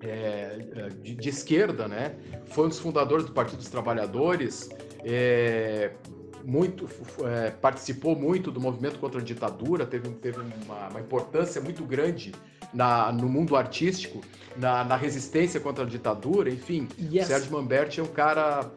é, 0.01 0.07
é, 0.75 0.89
de, 1.01 1.15
de, 1.15 1.29
esquerda, 1.29 1.88
né? 1.88 2.15
foi 2.47 2.65
um 2.65 2.69
dos 2.69 2.79
fundadores 2.79 3.25
do 3.25 3.31
Partido 3.31 3.57
dos 3.57 3.69
Trabalhadores, 3.69 4.69
é, 5.03 5.91
muito, 6.43 6.89
é, 7.25 7.51
participou 7.51 8.15
muito 8.15 8.51
do 8.51 8.61
movimento 8.61 8.97
contra 8.99 9.19
a 9.19 9.23
ditadura, 9.23 9.85
teve, 9.85 10.09
teve 10.11 10.39
uma, 10.39 10.88
uma 10.88 10.99
importância 10.99 11.61
muito 11.61 11.83
grande 11.83 12.31
na, 12.73 13.11
no 13.11 13.27
mundo 13.27 13.55
artístico, 13.55 14.21
na, 14.55 14.83
na, 14.83 14.95
resistência 14.95 15.59
contra 15.59 15.83
a 15.83 15.88
ditadura, 15.88 16.49
enfim. 16.49 16.88
Yes. 16.99 17.27
Sérgio 17.27 17.51
Mamberti 17.51 17.99
é 17.99 18.03
um 18.03 18.07
cara 18.07 18.71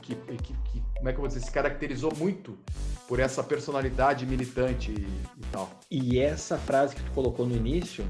que, 0.00 0.14
que, 0.14 0.36
que, 0.36 0.82
como 0.96 1.08
é 1.08 1.12
que 1.12 1.18
eu 1.18 1.22
vou 1.22 1.28
dizer, 1.28 1.40
se 1.40 1.50
caracterizou 1.50 2.12
muito 2.16 2.56
por 3.12 3.20
essa 3.20 3.42
personalidade 3.42 4.24
militante 4.24 4.90
e, 4.90 5.04
e 5.04 5.46
tal. 5.52 5.68
E 5.90 6.18
essa 6.18 6.56
frase 6.56 6.96
que 6.96 7.02
tu 7.02 7.10
colocou 7.10 7.46
no 7.46 7.54
início, 7.54 8.06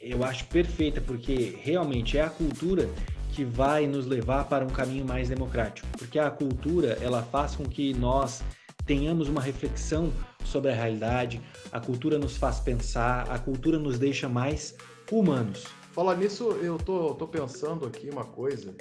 eu 0.00 0.22
acho 0.22 0.44
perfeita, 0.44 1.00
porque 1.00 1.58
realmente 1.60 2.16
é 2.16 2.22
a 2.22 2.30
cultura 2.30 2.88
que 3.32 3.44
vai 3.44 3.88
nos 3.88 4.06
levar 4.06 4.44
para 4.44 4.64
um 4.64 4.68
caminho 4.68 5.04
mais 5.04 5.28
democrático, 5.28 5.88
porque 5.98 6.20
a 6.20 6.30
cultura 6.30 6.96
ela 7.00 7.20
faz 7.20 7.56
com 7.56 7.64
que 7.64 7.92
nós 7.94 8.40
tenhamos 8.86 9.28
uma 9.28 9.40
reflexão 9.40 10.12
sobre 10.44 10.70
a 10.70 10.74
realidade, 10.74 11.40
a 11.72 11.80
cultura 11.80 12.16
nos 12.16 12.36
faz 12.36 12.60
pensar, 12.60 13.28
a 13.28 13.40
cultura 13.40 13.76
nos 13.76 13.98
deixa 13.98 14.28
mais 14.28 14.76
humanos. 15.10 15.64
Falar 15.90 16.14
nisso, 16.14 16.52
eu 16.62 16.78
tô, 16.78 17.12
tô 17.12 17.26
pensando 17.26 17.84
aqui 17.86 18.08
uma 18.08 18.24
coisa 18.24 18.72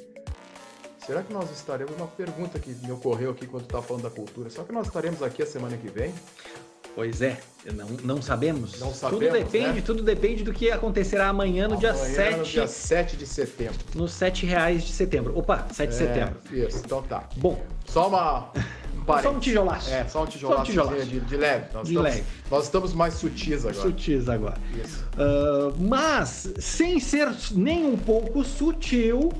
Será 1.07 1.23
que 1.23 1.31
nós 1.31 1.49
estaremos? 1.51 1.95
Uma 1.95 2.07
pergunta 2.07 2.59
que 2.59 2.69
me 2.69 2.91
ocorreu 2.91 3.31
aqui 3.31 3.47
quando 3.47 3.63
estava 3.63 3.81
falando 3.81 4.03
da 4.03 4.09
cultura. 4.09 4.49
Será 4.49 4.65
que 4.65 4.73
nós 4.73 4.87
estaremos 4.87 5.23
aqui 5.23 5.41
a 5.41 5.45
semana 5.45 5.77
que 5.77 5.87
vem? 5.87 6.13
Pois 6.93 7.21
é, 7.21 7.39
não, 7.73 7.87
não 8.03 8.21
sabemos. 8.21 8.77
Não 8.77 8.93
sabemos. 8.93 9.25
Tudo 9.25 9.31
depende, 9.31 9.75
né? 9.75 9.83
tudo 9.85 10.03
depende 10.03 10.43
do 10.43 10.51
que 10.51 10.69
acontecerá 10.69 11.29
amanhã 11.29 11.69
no 11.69 11.75
amanhã, 11.75 11.93
dia 11.93 11.95
7. 11.95 12.37
No 12.37 12.43
dia 12.43 12.67
7 12.67 13.15
de 13.15 13.25
setembro. 13.25 13.77
Nos 13.95 14.11
7 14.11 14.45
reais 14.45 14.83
de 14.83 14.91
setembro. 14.91 15.37
Opa, 15.37 15.65
7 15.71 15.89
de 15.89 15.95
é, 15.95 15.97
setembro. 15.97 16.39
Isso, 16.51 16.81
então 16.83 17.01
tá. 17.01 17.29
Bom. 17.37 17.63
Só 17.85 18.09
uma. 18.09 18.51
Um 19.07 19.21
só 19.21 19.31
um 19.31 19.39
tijolaço. 19.39 19.89
É, 19.89 20.05
só 20.05 20.23
um 20.23 20.25
tijolaço, 20.25 20.57
só 20.57 20.61
um 20.63 20.65
tijolaço. 20.65 21.05
De, 21.05 21.19
de, 21.21 21.37
leve. 21.37 21.65
Nós 21.73 21.87
de 21.87 21.93
estamos, 21.93 22.11
leve. 22.11 22.23
Nós 22.51 22.63
estamos 22.65 22.93
mais 22.93 23.13
sutis 23.13 23.65
agora. 23.65 23.73
Sutis 23.73 24.27
agora. 24.27 24.57
Isso. 24.83 25.05
Uh, 25.13 25.73
mas, 25.79 26.51
sem 26.59 26.99
ser 26.99 27.33
nem 27.53 27.85
um 27.85 27.95
pouco 27.95 28.43
sutil, 28.43 29.31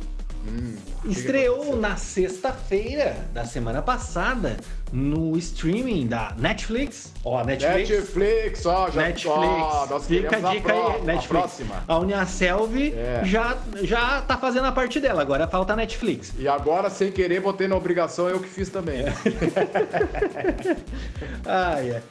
Hum, 0.48 0.76
Estreou 1.06 1.76
na 1.76 1.96
sexta-feira 1.98 3.16
da 3.34 3.46
semana 3.46 3.82
passada 3.82 4.58
no 4.92 5.38
streaming 5.38 6.08
da 6.08 6.34
Netflix. 6.38 7.14
Ó, 7.24 7.44
Netflix. 7.44 7.90
Netflix, 7.90 8.66
ó, 8.66 8.90
já 8.90 9.02
Netflix. 9.02 9.28
Ó, 9.28 10.00
Fica 10.00 10.38
a 10.38 10.54
dica 10.54 10.74
aí, 10.74 11.02
Netflix. 11.02 11.26
A 11.26 11.28
próxima. 11.28 11.84
A 11.88 12.00
Uniaselv 12.00 12.94
é. 12.94 13.22
já, 13.26 13.58
já 13.82 14.22
tá 14.22 14.38
fazendo 14.38 14.66
a 14.66 14.72
parte 14.72 15.00
dela, 15.00 15.22
agora 15.22 15.48
falta 15.48 15.74
a 15.74 15.76
Netflix. 15.76 16.34
E 16.38 16.48
agora, 16.48 16.90
sem 16.90 17.12
querer, 17.12 17.42
botei 17.42 17.68
na 17.68 17.76
obrigação, 17.76 18.30
eu 18.30 18.40
que 18.40 18.48
fiz 18.48 18.70
também. 18.70 19.06
ah, 21.46 21.84
é. 21.84 22.02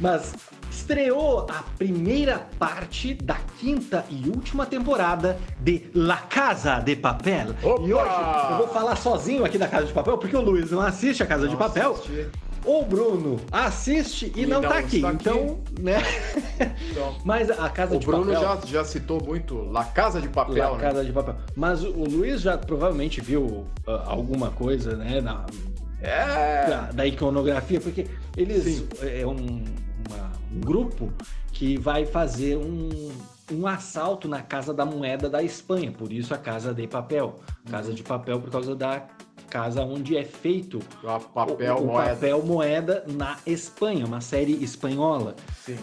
Mas 0.00 0.34
estreou 0.84 1.46
a 1.48 1.64
primeira 1.78 2.46
parte 2.58 3.14
da 3.14 3.36
quinta 3.58 4.04
e 4.10 4.28
última 4.28 4.66
temporada 4.66 5.38
de 5.58 5.86
La 5.94 6.18
Casa 6.18 6.78
de 6.78 6.94
Papel. 6.94 7.54
Opa! 7.62 7.82
E 7.82 7.94
hoje 7.94 8.14
eu 8.50 8.56
vou 8.58 8.68
falar 8.68 8.94
sozinho 8.96 9.46
aqui 9.46 9.56
da 9.56 9.66
Casa 9.66 9.86
de 9.86 9.94
Papel, 9.94 10.18
porque 10.18 10.36
o 10.36 10.42
Luiz 10.42 10.70
não 10.70 10.82
assiste 10.82 11.22
a 11.22 11.26
Casa 11.26 11.44
não 11.44 11.52
de 11.52 11.56
Papel. 11.56 11.92
Assisti. 11.92 12.28
O 12.66 12.82
Bruno 12.82 13.40
assiste 13.50 14.30
e, 14.36 14.42
e 14.42 14.46
não, 14.46 14.60
não 14.60 14.68
tá 14.68 14.78
aqui. 14.78 14.98
Então, 14.98 15.58
né? 15.80 16.02
Então, 16.90 17.16
Mas 17.24 17.50
a 17.50 17.70
Casa 17.70 17.96
de 17.98 18.04
Papel. 18.04 18.20
O 18.20 18.24
Bruno 18.24 18.40
já, 18.40 18.58
já 18.66 18.84
citou 18.84 19.22
muito 19.24 19.56
La 19.70 19.84
Casa 19.84 20.20
de 20.20 20.28
Papel. 20.28 20.70
La 20.70 20.76
né? 20.76 20.82
Casa 20.82 21.02
de 21.02 21.12
Papel. 21.12 21.36
Mas 21.56 21.82
o, 21.82 21.92
o 21.92 22.04
Luiz 22.06 22.42
já 22.42 22.58
provavelmente 22.58 23.22
viu 23.22 23.42
uh, 23.42 23.66
alguma 24.04 24.50
coisa, 24.50 24.94
né? 24.96 25.22
Na, 25.22 25.46
é. 26.02 26.66
da, 26.68 26.80
da, 26.92 27.06
iconografia, 27.06 27.80
porque 27.80 28.06
eles. 28.36 28.64
Sim. 28.64 28.88
É 29.02 29.26
um 29.26 29.64
grupo 30.60 31.12
que 31.52 31.76
vai 31.76 32.04
fazer 32.04 32.56
um, 32.56 33.12
um 33.52 33.66
assalto 33.66 34.28
na 34.28 34.42
Casa 34.42 34.72
da 34.72 34.84
Moeda 34.84 35.28
da 35.28 35.42
Espanha, 35.42 35.92
por 35.92 36.12
isso 36.12 36.34
a 36.34 36.38
Casa 36.38 36.74
de 36.74 36.86
Papel. 36.86 37.40
Casa 37.70 37.92
de 37.92 38.02
Papel 38.02 38.40
por 38.40 38.50
causa 38.50 38.74
da 38.74 39.06
casa 39.54 39.82
onde 39.82 40.16
é 40.16 40.24
feito 40.24 40.80
o 41.00 41.20
papel, 41.32 41.76
o, 41.76 41.82
o 41.82 41.86
moeda. 41.86 42.10
papel 42.10 42.42
moeda 42.42 43.04
na 43.06 43.38
Espanha, 43.46 44.04
uma 44.04 44.20
série 44.20 44.52
espanhola 44.64 45.36
Sim. 45.64 45.76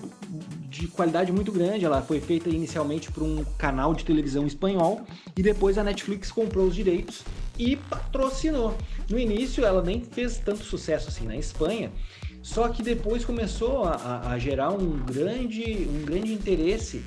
de 0.69 0.89
qualidade 0.89 1.31
muito 1.31 1.53
grande. 1.53 1.85
Ela 1.85 2.01
foi 2.01 2.19
feita 2.19 2.49
inicialmente 2.49 3.09
por 3.09 3.23
um 3.23 3.45
canal 3.57 3.93
de 3.93 4.03
televisão 4.03 4.45
espanhol 4.45 5.03
e 5.37 5.41
depois 5.41 5.77
a 5.77 5.85
Netflix 5.85 6.29
comprou 6.33 6.67
os 6.67 6.75
direitos 6.75 7.23
e 7.57 7.77
patrocinou. 7.77 8.75
No 9.09 9.17
início 9.17 9.65
ela 9.65 9.81
nem 9.81 10.01
fez 10.01 10.37
tanto 10.37 10.65
sucesso 10.65 11.07
assim 11.07 11.25
na 11.25 11.37
Espanha, 11.37 11.93
só 12.41 12.69
que 12.69 12.81
depois 12.81 13.23
começou 13.23 13.83
a, 13.83 14.31
a 14.31 14.39
gerar 14.39 14.71
um 14.71 14.97
grande, 14.97 15.87
um 15.89 16.03
grande 16.03 16.33
interesse 16.33 17.03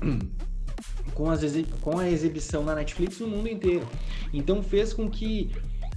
com, 1.14 1.30
as, 1.30 1.40
com 1.80 1.98
a 1.98 2.08
exibição 2.08 2.62
na 2.62 2.74
Netflix 2.74 3.18
no 3.20 3.28
mundo 3.28 3.48
inteiro. 3.48 3.86
Então 4.32 4.62
fez 4.62 4.92
com 4.92 5.08
que 5.08 5.50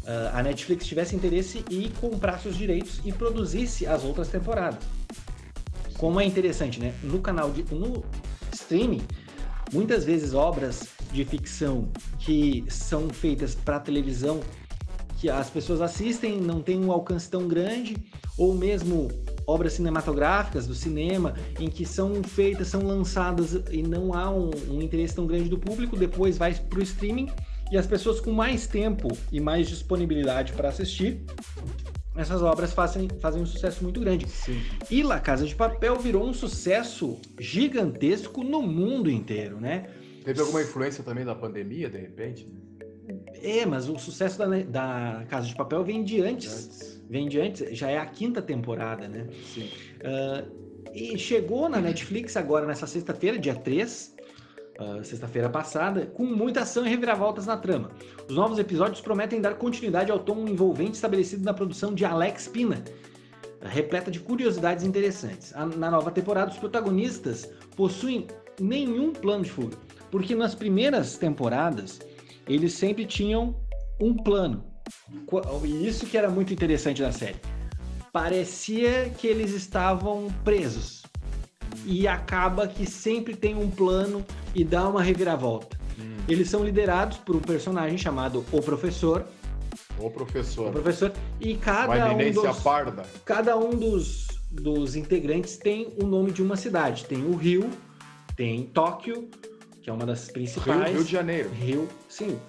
uh, 0.04 0.36
a 0.36 0.42
Netflix 0.42 0.86
tivesse 0.86 1.16
interesse 1.16 1.64
e 1.70 1.90
comprasse 2.00 2.48
os 2.48 2.58
direitos 2.58 3.02
e 3.04 3.12
produzisse 3.12 3.86
as 3.86 4.04
outras 4.04 4.30
temporadas. 4.30 4.84
Como 5.98 6.20
é 6.20 6.26
interessante, 6.26 6.80
né? 6.80 6.94
No 7.04 7.20
canal 7.20 7.52
de. 7.52 7.64
no 7.74 8.04
streaming, 8.54 9.02
muitas 9.72 10.04
vezes 10.04 10.34
obras 10.34 10.88
de 11.12 11.24
ficção 11.26 11.90
que 12.20 12.64
são 12.70 13.10
feitas 13.10 13.54
para 13.54 13.80
televisão 13.80 14.40
que 15.22 15.30
as 15.30 15.52
pessoas 15.52 15.82
assistem, 15.82 16.42
não 16.42 16.64
tem 16.64 16.84
um 16.84 16.92
alcance 16.92 17.30
tão 17.30 17.48
grande, 17.48 17.96
ou 18.40 18.56
mesmo 18.56 19.08
obras 19.46 19.74
cinematográficas 19.74 20.66
do 20.66 20.74
cinema 20.74 21.36
em 21.60 21.70
que 21.70 21.86
são 21.86 22.24
feitas, 22.24 22.70
são 22.70 22.82
lançadas 22.82 23.54
e 23.70 23.84
não 23.84 24.16
há 24.16 24.32
um, 24.32 24.50
um 24.68 24.82
interesse 24.82 25.14
tão 25.14 25.28
grande 25.28 25.48
do 25.48 25.60
público, 25.60 25.96
depois 25.96 26.40
vai 26.40 26.56
para 26.56 26.80
o 26.80 26.82
streaming 26.82 27.30
e 27.72 27.78
as 27.78 27.86
pessoas 27.86 28.20
com 28.20 28.32
mais 28.32 28.66
tempo 28.66 29.16
e 29.32 29.40
mais 29.40 29.70
disponibilidade 29.70 30.54
para 30.54 30.70
assistir, 30.70 31.22
essas 32.16 32.42
obras 32.42 32.74
fazem, 32.74 33.08
fazem 33.20 33.44
um 33.44 33.46
sucesso 33.46 33.84
muito 33.84 34.00
grande. 34.00 34.28
Sim. 34.28 34.60
E 34.90 35.04
La 35.04 35.20
Casa 35.20 35.46
de 35.46 35.54
Papel 35.54 36.00
virou 36.00 36.28
um 36.28 36.34
sucesso 36.34 37.20
gigantesco 37.40 38.44
no 38.44 38.64
mundo 38.64 39.10
inteiro, 39.10 39.62
né? 39.62 39.88
Teve 40.26 40.42
alguma 40.42 40.64
influência 40.64 41.04
também 41.04 41.24
da 41.24 41.36
pandemia, 41.36 41.92
de 41.92 42.00
repente? 42.00 42.48
É, 43.42 43.66
mas 43.66 43.90
o 43.90 43.98
sucesso 43.98 44.38
da, 44.38 44.46
da 44.46 45.26
Casa 45.30 45.48
de 45.48 45.56
Papel 45.56 45.84
vem 45.84 46.04
de 46.04 46.22
antes. 46.22 46.66
antes. 46.66 47.02
Vem 47.10 47.28
de 47.28 47.40
antes, 47.40 47.78
já 47.78 47.90
é 47.90 47.98
a 47.98 48.06
quinta 48.06 48.42
temporada, 48.42 49.08
né? 49.08 49.28
Sim. 49.54 49.70
Uh, 50.00 50.62
e 50.94 51.18
chegou 51.18 51.70
na 51.70 51.80
Netflix 51.80 52.38
agora 52.38 52.66
nessa 52.66 52.88
sexta-feira, 52.88 53.38
dia 53.38 53.56
3, 53.56 54.16
uh, 54.80 55.04
sexta-feira 55.04 55.50
passada, 55.50 56.06
com 56.06 56.26
muita 56.26 56.62
ação 56.62 56.86
e 56.86 56.90
reviravoltas 56.90 57.46
na 57.46 57.58
trama. 57.58 57.92
Os 58.28 58.36
novos 58.36 58.60
episódios 58.60 59.02
prometem 59.02 59.42
dar 59.42 59.56
continuidade 59.56 60.12
ao 60.12 60.20
tom 60.20 60.48
envolvente 60.48 60.94
estabelecido 60.94 61.44
na 61.44 61.54
produção 61.54 61.94
de 61.94 62.06
Alex 62.06 62.48
Pina, 62.48 62.84
repleta 63.62 64.10
de 64.10 64.20
curiosidades 64.20 64.84
interessantes. 64.84 65.54
Na 65.78 65.92
nova 65.92 66.12
temporada, 66.12 66.52
os 66.52 66.58
protagonistas 66.58 67.50
possuem 67.76 68.28
nenhum 68.60 69.14
plano 69.14 69.44
de 69.44 69.52
fuga, 69.52 69.78
porque 70.10 70.36
nas 70.36 70.56
primeiras 70.56 71.18
temporadas 71.18 72.00
eles 72.48 72.74
sempre 72.74 73.06
tinham 73.06 73.56
um 74.00 74.16
plano. 74.16 74.64
E 75.64 75.88
isso 75.88 76.06
que 76.06 76.18
era 76.18 76.30
muito 76.30 76.54
interessante 76.54 77.02
na 77.02 77.12
série. 77.12 77.38
Parecia 78.12 79.12
que 79.18 79.28
eles 79.28 79.52
estavam 79.52 80.28
presos. 80.44 81.04
E 81.86 82.08
acaba 82.08 82.68
que 82.68 82.86
sempre 82.86 83.36
tem 83.36 83.56
um 83.56 83.70
plano 83.70 84.26
e 84.54 84.64
dá 84.64 84.88
uma 84.88 85.02
reviravolta. 85.02 85.78
Hum. 85.98 86.18
Eles 86.28 86.50
são 86.50 86.64
liderados 86.64 87.18
por 87.18 87.36
um 87.36 87.40
personagem 87.40 87.98
chamado 87.98 88.46
O 88.52 88.62
Professor, 88.62 89.26
o 90.00 90.10
professor. 90.10 90.70
O 90.70 90.72
professor. 90.72 91.12
E 91.40 91.56
cada 91.56 92.14
um 92.14 92.32
dos, 92.32 92.60
parda. 92.60 93.04
Cada 93.24 93.58
um 93.58 93.70
dos, 93.72 94.28
dos 94.50 94.96
integrantes 94.96 95.58
tem 95.58 95.94
o 96.02 96.06
nome 96.06 96.32
de 96.32 96.42
uma 96.42 96.56
cidade. 96.56 97.06
Tem 97.06 97.24
o 97.24 97.36
Rio, 97.36 97.70
tem 98.36 98.66
Tóquio, 98.66 99.30
que 99.82 99.90
é 99.90 99.94
uma 99.94 100.06
das 100.06 100.30
principais. 100.30 100.86
Rio, 100.86 100.96
Rio 100.96 101.04
de 101.04 101.12
Janeiro. 101.12 101.50
Rio, 101.50 101.90
sim. 102.08 102.40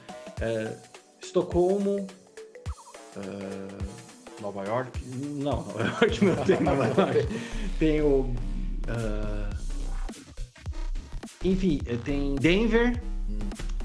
Uh, 0.41 0.77
Estocolmo. 1.21 2.07
Uh, 3.17 4.03
Nova 4.41 4.65
York? 4.65 5.01
Não, 5.07 5.57
Nova 5.57 5.83
York 5.83 6.25
não 6.25 6.37
tem 6.45 6.61
Nova 6.63 6.87
York. 6.87 7.29
Tem 7.79 8.01
o. 8.03 8.21
Uh, 8.27 9.55
enfim, 11.45 11.81
tem 12.05 12.35
Denver. 12.35 13.01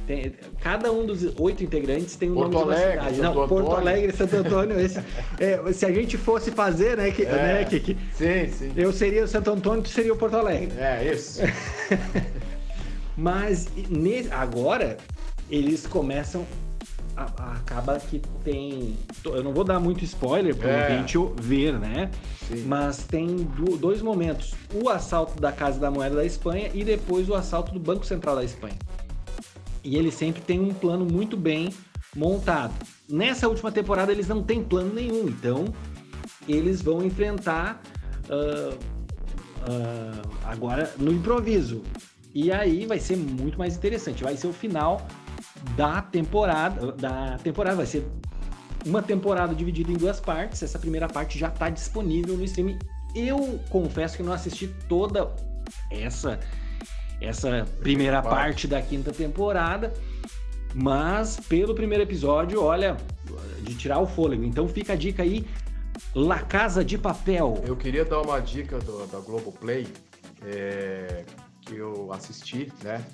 Tem, 0.08 0.34
cada 0.62 0.92
um 0.92 1.06
dos 1.06 1.38
oito 1.38 1.64
integrantes 1.64 2.16
tem 2.16 2.32
um 2.32 2.36
Porto 2.36 2.54
nome 2.54 2.74
Alegre, 2.74 2.92
de 2.92 2.98
uma 2.98 3.10
cidade. 3.10 3.16
Santo 3.18 3.36
não, 3.36 3.44
Antônio. 3.44 3.66
Porto 3.66 3.80
Alegre, 3.80 4.12
Santo 4.14 4.36
Antônio. 4.38 4.80
Esse, 4.80 5.00
é, 5.40 5.74
se 5.74 5.86
a 5.86 5.92
gente 5.92 6.18
fosse 6.18 6.52
fazer, 6.52 6.96
né? 6.96 7.12
Que, 7.12 7.24
é, 7.24 7.32
né 7.32 7.66
que, 7.66 7.80
que, 7.80 7.98
sim, 8.14 8.48
sim. 8.52 8.72
Eu 8.76 8.94
seria 8.94 9.26
o 9.26 9.28
Santo 9.28 9.52
Antônio, 9.52 9.84
tu 9.84 9.90
seria 9.90 10.14
o 10.14 10.18
Porto 10.18 10.38
Alegre. 10.38 10.72
É, 10.80 11.14
isso. 11.14 11.42
Mas 13.18 13.68
agora 14.32 14.98
eles 15.50 15.86
começam. 15.88 16.46
A, 17.16 17.24
a, 17.24 17.52
acaba 17.54 18.00
que 18.00 18.22
tem. 18.44 18.96
Eu 19.26 19.44
não 19.44 19.52
vou 19.52 19.64
dar 19.64 19.80
muito 19.80 20.04
spoiler 20.04 20.56
para 20.56 20.70
é. 20.70 20.92
ouvinte 20.94 21.18
ver, 21.42 21.80
né? 21.80 22.12
Sim. 22.48 22.64
Mas 22.68 23.06
tem 23.06 23.36
do, 23.36 23.76
dois 23.76 24.04
momentos: 24.04 24.54
o 24.72 24.88
assalto 24.88 25.42
da 25.42 25.52
Casa 25.52 25.80
da 25.80 25.90
Moeda 25.90 26.18
da 26.18 26.26
Espanha 26.26 26.70
e 26.74 26.84
depois 26.84 27.28
o 27.28 27.34
assalto 27.34 27.74
do 27.74 27.80
Banco 27.80 28.06
Central 28.06 28.36
da 28.36 28.44
Espanha 28.44 28.78
e 29.88 29.96
ele 29.96 30.12
sempre 30.12 30.42
tem 30.42 30.60
um 30.60 30.74
plano 30.74 31.06
muito 31.06 31.38
bem 31.38 31.70
montado. 32.14 32.74
Nessa 33.08 33.48
última 33.48 33.72
temporada 33.72 34.12
eles 34.12 34.28
não 34.28 34.44
têm 34.44 34.62
plano 34.62 34.94
nenhum, 34.94 35.30
então 35.30 35.66
eles 36.46 36.82
vão 36.82 37.06
enfrentar 37.06 37.82
uh, 38.30 38.74
uh, 38.74 40.30
agora 40.44 40.94
no 40.98 41.14
improviso. 41.14 41.84
E 42.38 42.52
aí 42.52 42.86
vai 42.86 43.00
ser 43.00 43.18
muito 43.18 43.58
mais 43.58 43.76
interessante. 43.76 44.24
Vai 44.24 44.38
ser 44.38 44.46
o 44.46 44.54
final 44.54 45.02
da 45.76 46.04
temporada. 46.04 46.92
Da 46.92 47.36
temporada 47.40 47.78
vai 47.78 47.88
ser 47.88 48.06
uma 48.86 49.02
temporada 49.02 49.56
dividida 49.56 49.92
em 49.92 49.96
duas 49.96 50.20
partes. 50.20 50.62
Essa 50.62 50.78
primeira 50.78 51.08
parte 51.08 51.40
já 51.40 51.48
está 51.48 51.68
disponível 51.68 52.38
no 52.38 52.44
stream. 52.44 52.78
Eu 53.16 53.60
confesso 53.72 54.18
que 54.18 54.22
não 54.22 54.32
assisti 54.32 54.68
toda 54.88 55.36
essa 55.90 56.40
essa 57.20 57.66
primeira 57.82 58.22
parte 58.22 58.68
da 58.68 58.84
quinta 58.84 59.12
temporada. 59.12 59.92
Mas 60.76 61.40
pelo 61.40 61.74
primeiro 61.74 62.04
episódio, 62.04 62.62
olha, 62.62 62.98
de 63.64 63.74
tirar 63.74 63.98
o 63.98 64.06
fôlego. 64.06 64.44
Então 64.44 64.68
fica 64.68 64.94
a 64.94 64.96
dica 64.96 65.24
aí, 65.24 65.44
La 66.14 66.42
Casa 66.42 66.86
de 66.86 67.00
Papel. 67.00 67.64
Eu 67.66 67.76
queria 67.76 68.06
dar 68.06 68.22
uma 68.22 68.40
dica 68.40 68.78
do, 68.78 69.08
da 69.08 69.20
Globoplay, 69.22 69.88
é, 70.46 71.26
que 71.68 71.76
eu 71.76 72.12
assisti, 72.12 72.72
né? 72.84 73.06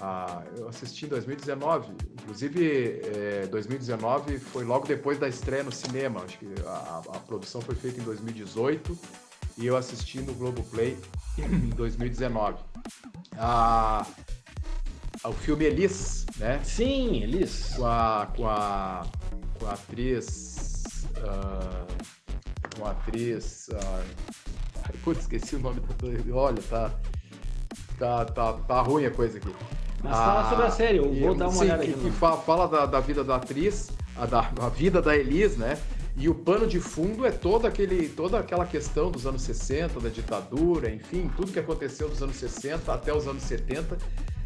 Ah, 0.00 0.42
eu 0.56 0.68
assisti 0.68 1.04
em 1.04 1.08
2019, 1.08 1.92
inclusive 2.12 3.00
é, 3.04 3.46
2019 3.48 4.38
foi 4.38 4.64
logo 4.64 4.86
depois 4.86 5.18
da 5.18 5.28
estreia 5.28 5.62
no 5.62 5.70
cinema. 5.70 6.22
Acho 6.22 6.38
que 6.38 6.46
a, 6.66 7.02
a 7.12 7.18
produção 7.18 7.60
foi 7.60 7.74
feita 7.74 8.00
em 8.00 8.04
2018 8.04 8.98
e 9.58 9.66
eu 9.66 9.76
assisti 9.76 10.20
no 10.20 10.32
Globoplay 10.32 10.96
em 11.38 11.68
2019 11.70 12.58
a, 13.36 14.06
o 15.24 15.32
filme 15.32 15.66
Elis, 15.66 16.24
né? 16.38 16.60
Sim, 16.64 17.22
Elis. 17.22 17.74
Com 17.76 17.84
a, 17.84 18.32
com 18.34 18.48
a, 18.48 19.06
com 19.58 19.66
a 19.66 19.72
atriz. 19.72 21.04
Uh, 21.18 21.86
com 22.78 22.86
a 22.86 22.92
atriz. 22.92 23.68
Uh, 23.68 24.98
putz, 25.04 25.20
esqueci 25.20 25.56
o 25.56 25.58
nome 25.58 25.80
da. 25.80 26.34
Olha, 26.34 26.62
tá. 26.62 26.90
Tá, 28.00 28.24
tá, 28.24 28.54
tá 28.54 28.80
ruim 28.80 29.04
a 29.04 29.10
coisa 29.10 29.36
aqui. 29.36 29.54
Mas 30.02 30.12
ah, 30.14 30.24
fala 30.24 30.48
sobre 30.48 30.64
a 30.64 30.70
série, 30.70 30.96
eu 30.96 31.12
vou 31.12 31.34
dar 31.34 31.48
uma 31.48 31.52
sim, 31.52 31.64
olhada 31.64 31.84
que, 31.84 31.90
aqui. 31.90 32.00
Que 32.00 32.10
fala, 32.12 32.38
fala 32.38 32.66
da, 32.66 32.86
da, 32.86 32.98
vida 32.98 33.22
da 33.22 33.36
atriz, 33.36 33.90
a, 34.16 34.24
da, 34.24 34.50
a 34.58 34.68
vida 34.70 35.02
da 35.02 35.14
Elis, 35.14 35.58
né? 35.58 35.78
E 36.16 36.26
o 36.26 36.34
pano 36.34 36.66
de 36.66 36.80
fundo 36.80 37.26
é 37.26 37.30
todo 37.30 37.66
aquele, 37.66 38.08
toda 38.08 38.38
aquela 38.38 38.64
questão 38.64 39.10
dos 39.10 39.26
anos 39.26 39.42
60, 39.42 40.00
da 40.00 40.08
ditadura, 40.08 40.88
enfim, 40.88 41.30
tudo 41.36 41.52
que 41.52 41.58
aconteceu 41.58 42.08
dos 42.08 42.22
anos 42.22 42.36
60 42.36 42.90
até 42.90 43.14
os 43.14 43.28
anos 43.28 43.42
70. 43.42 43.98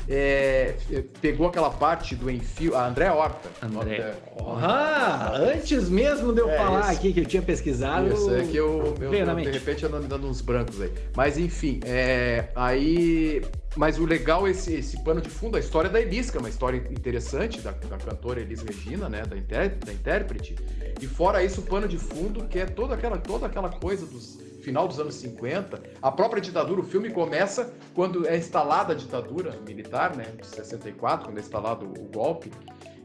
É, 0.09 0.75
pegou 1.21 1.47
aquela 1.47 1.71
parte 1.71 2.15
do 2.15 2.31
enfio. 2.31 2.77
A 2.77 2.87
André 2.87 3.11
Horta. 3.11 3.49
André. 3.63 4.15
Ah, 4.61 5.33
antes 5.37 5.89
mesmo 5.89 6.33
de 6.33 6.41
eu 6.41 6.51
é, 6.51 6.57
falar 6.57 6.91
aqui 6.91 7.13
que 7.13 7.21
eu 7.21 7.27
tinha 7.27 7.43
pesquisado. 7.43 8.13
Isso, 8.13 8.35
é 8.35 8.43
que 8.45 8.57
eu, 8.57 8.95
eu, 9.01 9.15
eu 9.15 9.37
de 9.37 9.51
repente 9.51 9.87
ando 9.87 10.01
dando 10.01 10.27
uns 10.27 10.41
brancos 10.41 10.81
aí. 10.81 10.93
Mas 11.17 11.39
enfim, 11.39 11.81
é, 11.85 12.49
aí 12.55 13.43
mas 13.77 13.99
o 13.99 14.05
legal 14.05 14.47
é 14.47 14.51
esse, 14.51 14.75
esse 14.75 15.03
pano 15.03 15.21
de 15.21 15.29
fundo, 15.29 15.57
a 15.57 15.61
história 15.61 15.91
da 15.91 16.01
Elis, 16.01 16.31
que 16.31 16.37
é 16.37 16.41
uma 16.41 16.49
história 16.49 16.77
interessante, 16.91 17.61
da, 17.61 17.73
da 17.73 17.97
cantora 17.97 18.41
Elis 18.41 18.63
Regina, 18.63 19.09
né? 19.09 19.25
Da, 19.25 19.37
inter, 19.37 19.77
da 19.85 19.93
intérprete. 19.93 20.55
E 21.01 21.07
fora 21.07 21.43
isso, 21.43 21.61
o 21.61 21.65
pano 21.65 21.89
de 21.89 21.99
fundo, 21.99 22.45
que 22.45 22.59
é 22.61 22.67
toda 22.67 22.95
aquela, 22.95 23.19
toda 23.19 23.47
aquela 23.47 23.69
coisa 23.69 24.07
dos 24.07 24.39
final 24.65 24.89
dos 24.89 24.99
anos 24.99 25.15
50. 25.17 25.83
A 26.01 26.11
própria 26.11 26.41
ditadura, 26.41 26.81
o 26.81 26.85
filme 26.85 27.11
começa 27.11 27.73
quando 27.95 28.27
é 28.27 28.37
instalada 28.37 28.95
a 28.95 28.97
ditadura 28.97 29.59
militar, 29.67 30.17
né? 30.17 30.25
De 30.41 30.47
64, 30.47 31.27
quando 31.27 31.39
é 31.39 31.41
instalado 31.41 31.87
o 31.87 32.09
golpe. 32.09 32.51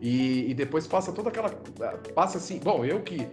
E, 0.02 0.50
e 0.50 0.54
depois 0.54 0.88
passa 0.88 1.12
toda 1.12 1.30
aquela. 1.30 1.50
Passa 2.16 2.38
assim. 2.38 2.60
Bom, 2.60 2.86
eu 2.86 3.02
que 3.02 3.28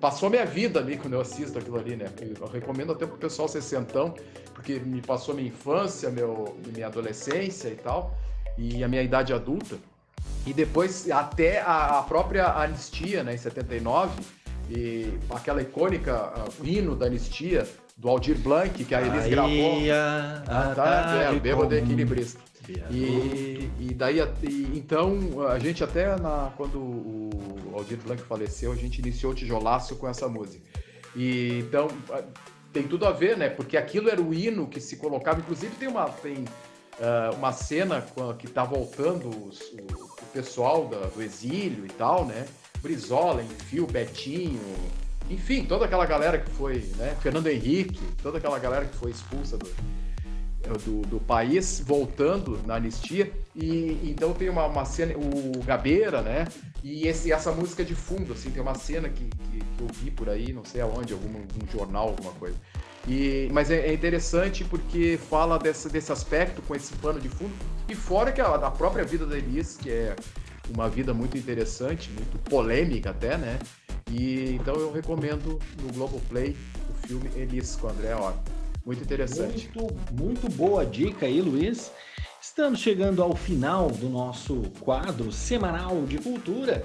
passou 0.00 0.28
minha 0.28 0.44
vida 0.44 0.78
ali 0.78 0.98
quando 0.98 1.14
eu 1.14 1.20
assisto 1.20 1.58
aquilo 1.58 1.78
ali, 1.78 1.96
né? 1.96 2.06
Eu 2.38 2.46
recomendo 2.46 2.92
até 2.92 3.06
pro 3.06 3.16
pessoal 3.16 3.48
ser 3.48 3.62
sentão, 3.62 4.14
porque 4.52 4.78
me 4.78 5.00
passou 5.00 5.34
minha 5.34 5.48
infância, 5.48 6.10
meu, 6.10 6.56
minha 6.74 6.88
adolescência 6.88 7.68
e 7.68 7.76
tal, 7.76 8.14
e 8.58 8.84
a 8.84 8.88
minha 8.88 9.02
idade 9.02 9.32
adulta. 9.32 9.76
E 10.44 10.52
depois 10.52 11.08
até 11.10 11.62
a 11.62 12.04
própria 12.06 12.46
anistia, 12.48 13.22
né, 13.22 13.34
em 13.34 13.38
79, 13.38 14.10
e 14.74 15.18
aquela 15.28 15.60
icônica 15.60 16.32
uh, 16.34 16.66
hino 16.66 16.96
da 16.96 17.06
anistia 17.06 17.68
do 17.96 18.08
Aldir 18.08 18.38
Blanc, 18.38 18.84
que 18.84 18.94
a 18.94 19.02
Elis 19.02 19.26
gravou. 19.28 19.80
Ah, 20.46 20.72
tá, 20.74 21.22
é, 21.22 21.38
bêbado 21.38 21.74
equilibrista. 21.74 22.40
E, 22.90 23.70
e 23.78 23.94
daí, 23.94 24.18
e, 24.42 24.72
então, 24.74 25.46
a 25.48 25.58
gente 25.58 25.84
até 25.84 26.16
na, 26.16 26.52
quando 26.56 26.78
o 26.78 27.70
Aldir 27.74 27.98
Blanc 27.98 28.22
faleceu, 28.22 28.72
a 28.72 28.76
gente 28.76 29.00
iniciou 29.00 29.32
o 29.32 29.34
tijolaço 29.34 29.96
com 29.96 30.08
essa 30.08 30.26
música. 30.28 30.64
E 31.14 31.58
então 31.58 31.88
tem 32.72 32.84
tudo 32.84 33.04
a 33.04 33.12
ver, 33.12 33.36
né? 33.36 33.50
Porque 33.50 33.76
aquilo 33.76 34.08
era 34.08 34.22
o 34.22 34.32
hino 34.32 34.66
que 34.66 34.80
se 34.80 34.96
colocava. 34.96 35.40
Inclusive 35.40 35.74
tem 35.76 35.88
uma 35.88 36.08
tem 36.08 36.44
uh, 36.98 37.34
uma 37.36 37.52
cena 37.52 38.02
que 38.38 38.48
tá 38.48 38.64
voltando 38.64 39.28
os, 39.28 39.60
o, 39.60 40.04
o, 40.22 40.26
pessoal 40.32 40.86
da, 40.86 40.98
do 41.08 41.22
exílio 41.22 41.84
e 41.84 41.90
tal, 41.90 42.24
né? 42.24 42.46
Brizola, 42.82 43.42
Enfio, 43.42 43.86
Betinho, 43.86 44.60
enfim, 45.30 45.64
toda 45.64 45.84
aquela 45.84 46.04
galera 46.04 46.38
que 46.38 46.50
foi, 46.50 46.78
né? 46.96 47.16
Fernando 47.20 47.46
Henrique, 47.46 48.00
toda 48.22 48.38
aquela 48.38 48.58
galera 48.58 48.84
que 48.84 48.96
foi 48.96 49.10
expulsa 49.10 49.56
do, 49.56 49.66
do, 50.84 51.02
do, 51.06 51.20
país 51.20 51.82
voltando 51.84 52.60
na 52.66 52.76
anistia 52.76 53.32
e 53.54 53.98
então 54.04 54.32
tem 54.32 54.48
uma, 54.48 54.66
uma 54.66 54.84
cena 54.84 55.14
o 55.16 55.62
Gabeira 55.64 56.22
né 56.22 56.46
E 56.84 57.06
esse, 57.08 57.32
essa 57.32 57.50
música 57.50 57.84
de 57.84 57.94
fundo, 57.94 58.32
assim, 58.32 58.50
tem 58.50 58.60
uma 58.60 58.74
cena 58.74 59.08
que, 59.08 59.24
que, 59.24 59.58
que 59.58 59.80
eu 59.80 59.88
vi 59.88 60.10
por 60.10 60.28
aí, 60.28 60.52
não 60.52 60.64
sei 60.64 60.80
aonde, 60.80 61.12
algum, 61.12 61.28
algum 61.28 61.66
jornal, 61.72 62.08
alguma 62.08 62.32
coisa. 62.32 62.56
E, 63.06 63.48
mas 63.52 63.70
é, 63.70 63.88
é, 63.88 63.92
interessante 63.92 64.64
porque 64.64 65.18
fala 65.28 65.58
desse, 65.58 65.88
desse 65.88 66.12
aspecto 66.12 66.62
com 66.62 66.74
esse 66.74 66.92
pano 66.94 67.20
de 67.20 67.28
fundo. 67.28 67.52
E 67.88 67.94
fora 67.94 68.30
que 68.32 68.40
a, 68.40 68.54
a 68.54 68.70
própria 68.70 69.04
vida 69.04 69.26
da 69.26 69.36
Elis, 69.36 69.76
que 69.76 69.90
é 69.90 70.14
uma 70.70 70.88
vida 70.88 71.12
muito 71.12 71.36
interessante, 71.36 72.10
muito 72.10 72.38
polêmica 72.48 73.10
até, 73.10 73.36
né? 73.36 73.58
E 74.10 74.56
então 74.60 74.74
eu 74.74 74.92
recomendo 74.92 75.58
no 75.80 75.92
Globoplay 75.92 76.56
o 76.90 77.06
filme 77.06 77.30
Elis 77.36 77.76
com 77.76 77.88
André 77.88 78.14
Horta. 78.14 78.52
Muito 78.84 79.02
interessante. 79.02 79.70
Muito, 79.74 79.96
muito 80.12 80.50
boa 80.50 80.84
dica 80.84 81.26
aí, 81.26 81.40
Luiz. 81.40 81.92
Estamos 82.40 82.80
chegando 82.80 83.22
ao 83.22 83.36
final 83.36 83.88
do 83.90 84.08
nosso 84.08 84.62
quadro 84.80 85.30
semanal 85.30 86.04
de 86.04 86.18
cultura, 86.18 86.84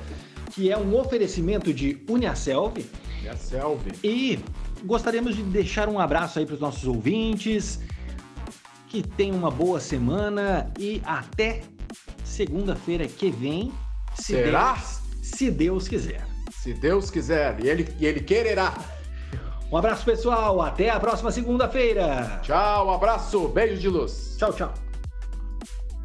que 0.53 0.71
é 0.71 0.77
um 0.77 0.95
oferecimento 0.95 1.73
de 1.73 2.03
Uniaselv. 2.07 2.85
Uniaselv. 3.19 3.81
E 4.03 4.39
gostaríamos 4.85 5.35
de 5.35 5.41
deixar 5.43 5.89
um 5.89 5.99
abraço 5.99 6.37
aí 6.37 6.45
para 6.45 6.55
os 6.55 6.61
nossos 6.61 6.85
ouvintes. 6.85 7.79
Que 8.87 9.01
tenham 9.01 9.35
uma 9.35 9.51
boa 9.51 9.79
semana 9.79 10.71
e 10.79 11.01
até 11.03 11.63
segunda-feira 12.37 13.07
que 13.07 13.31
vem. 13.31 13.73
Se 14.15 14.33
Será? 14.33 14.73
Deus, 14.73 15.01
se 15.23 15.51
Deus 15.51 15.87
quiser. 15.87 16.25
Se 16.51 16.73
Deus 16.73 17.09
quiser. 17.09 17.59
E 17.63 17.67
ele, 17.67 17.87
e 17.99 18.05
ele 18.05 18.19
quererá. 18.19 18.73
Um 19.71 19.77
abraço, 19.77 20.05
pessoal. 20.05 20.61
Até 20.61 20.89
a 20.89 20.99
próxima 20.99 21.31
segunda-feira. 21.31 22.39
Tchau, 22.43 22.87
um 22.87 22.91
abraço. 22.91 23.47
Beijo 23.49 23.81
de 23.81 23.89
luz. 23.89 24.35
Tchau, 24.37 24.53
tchau. 24.53 24.86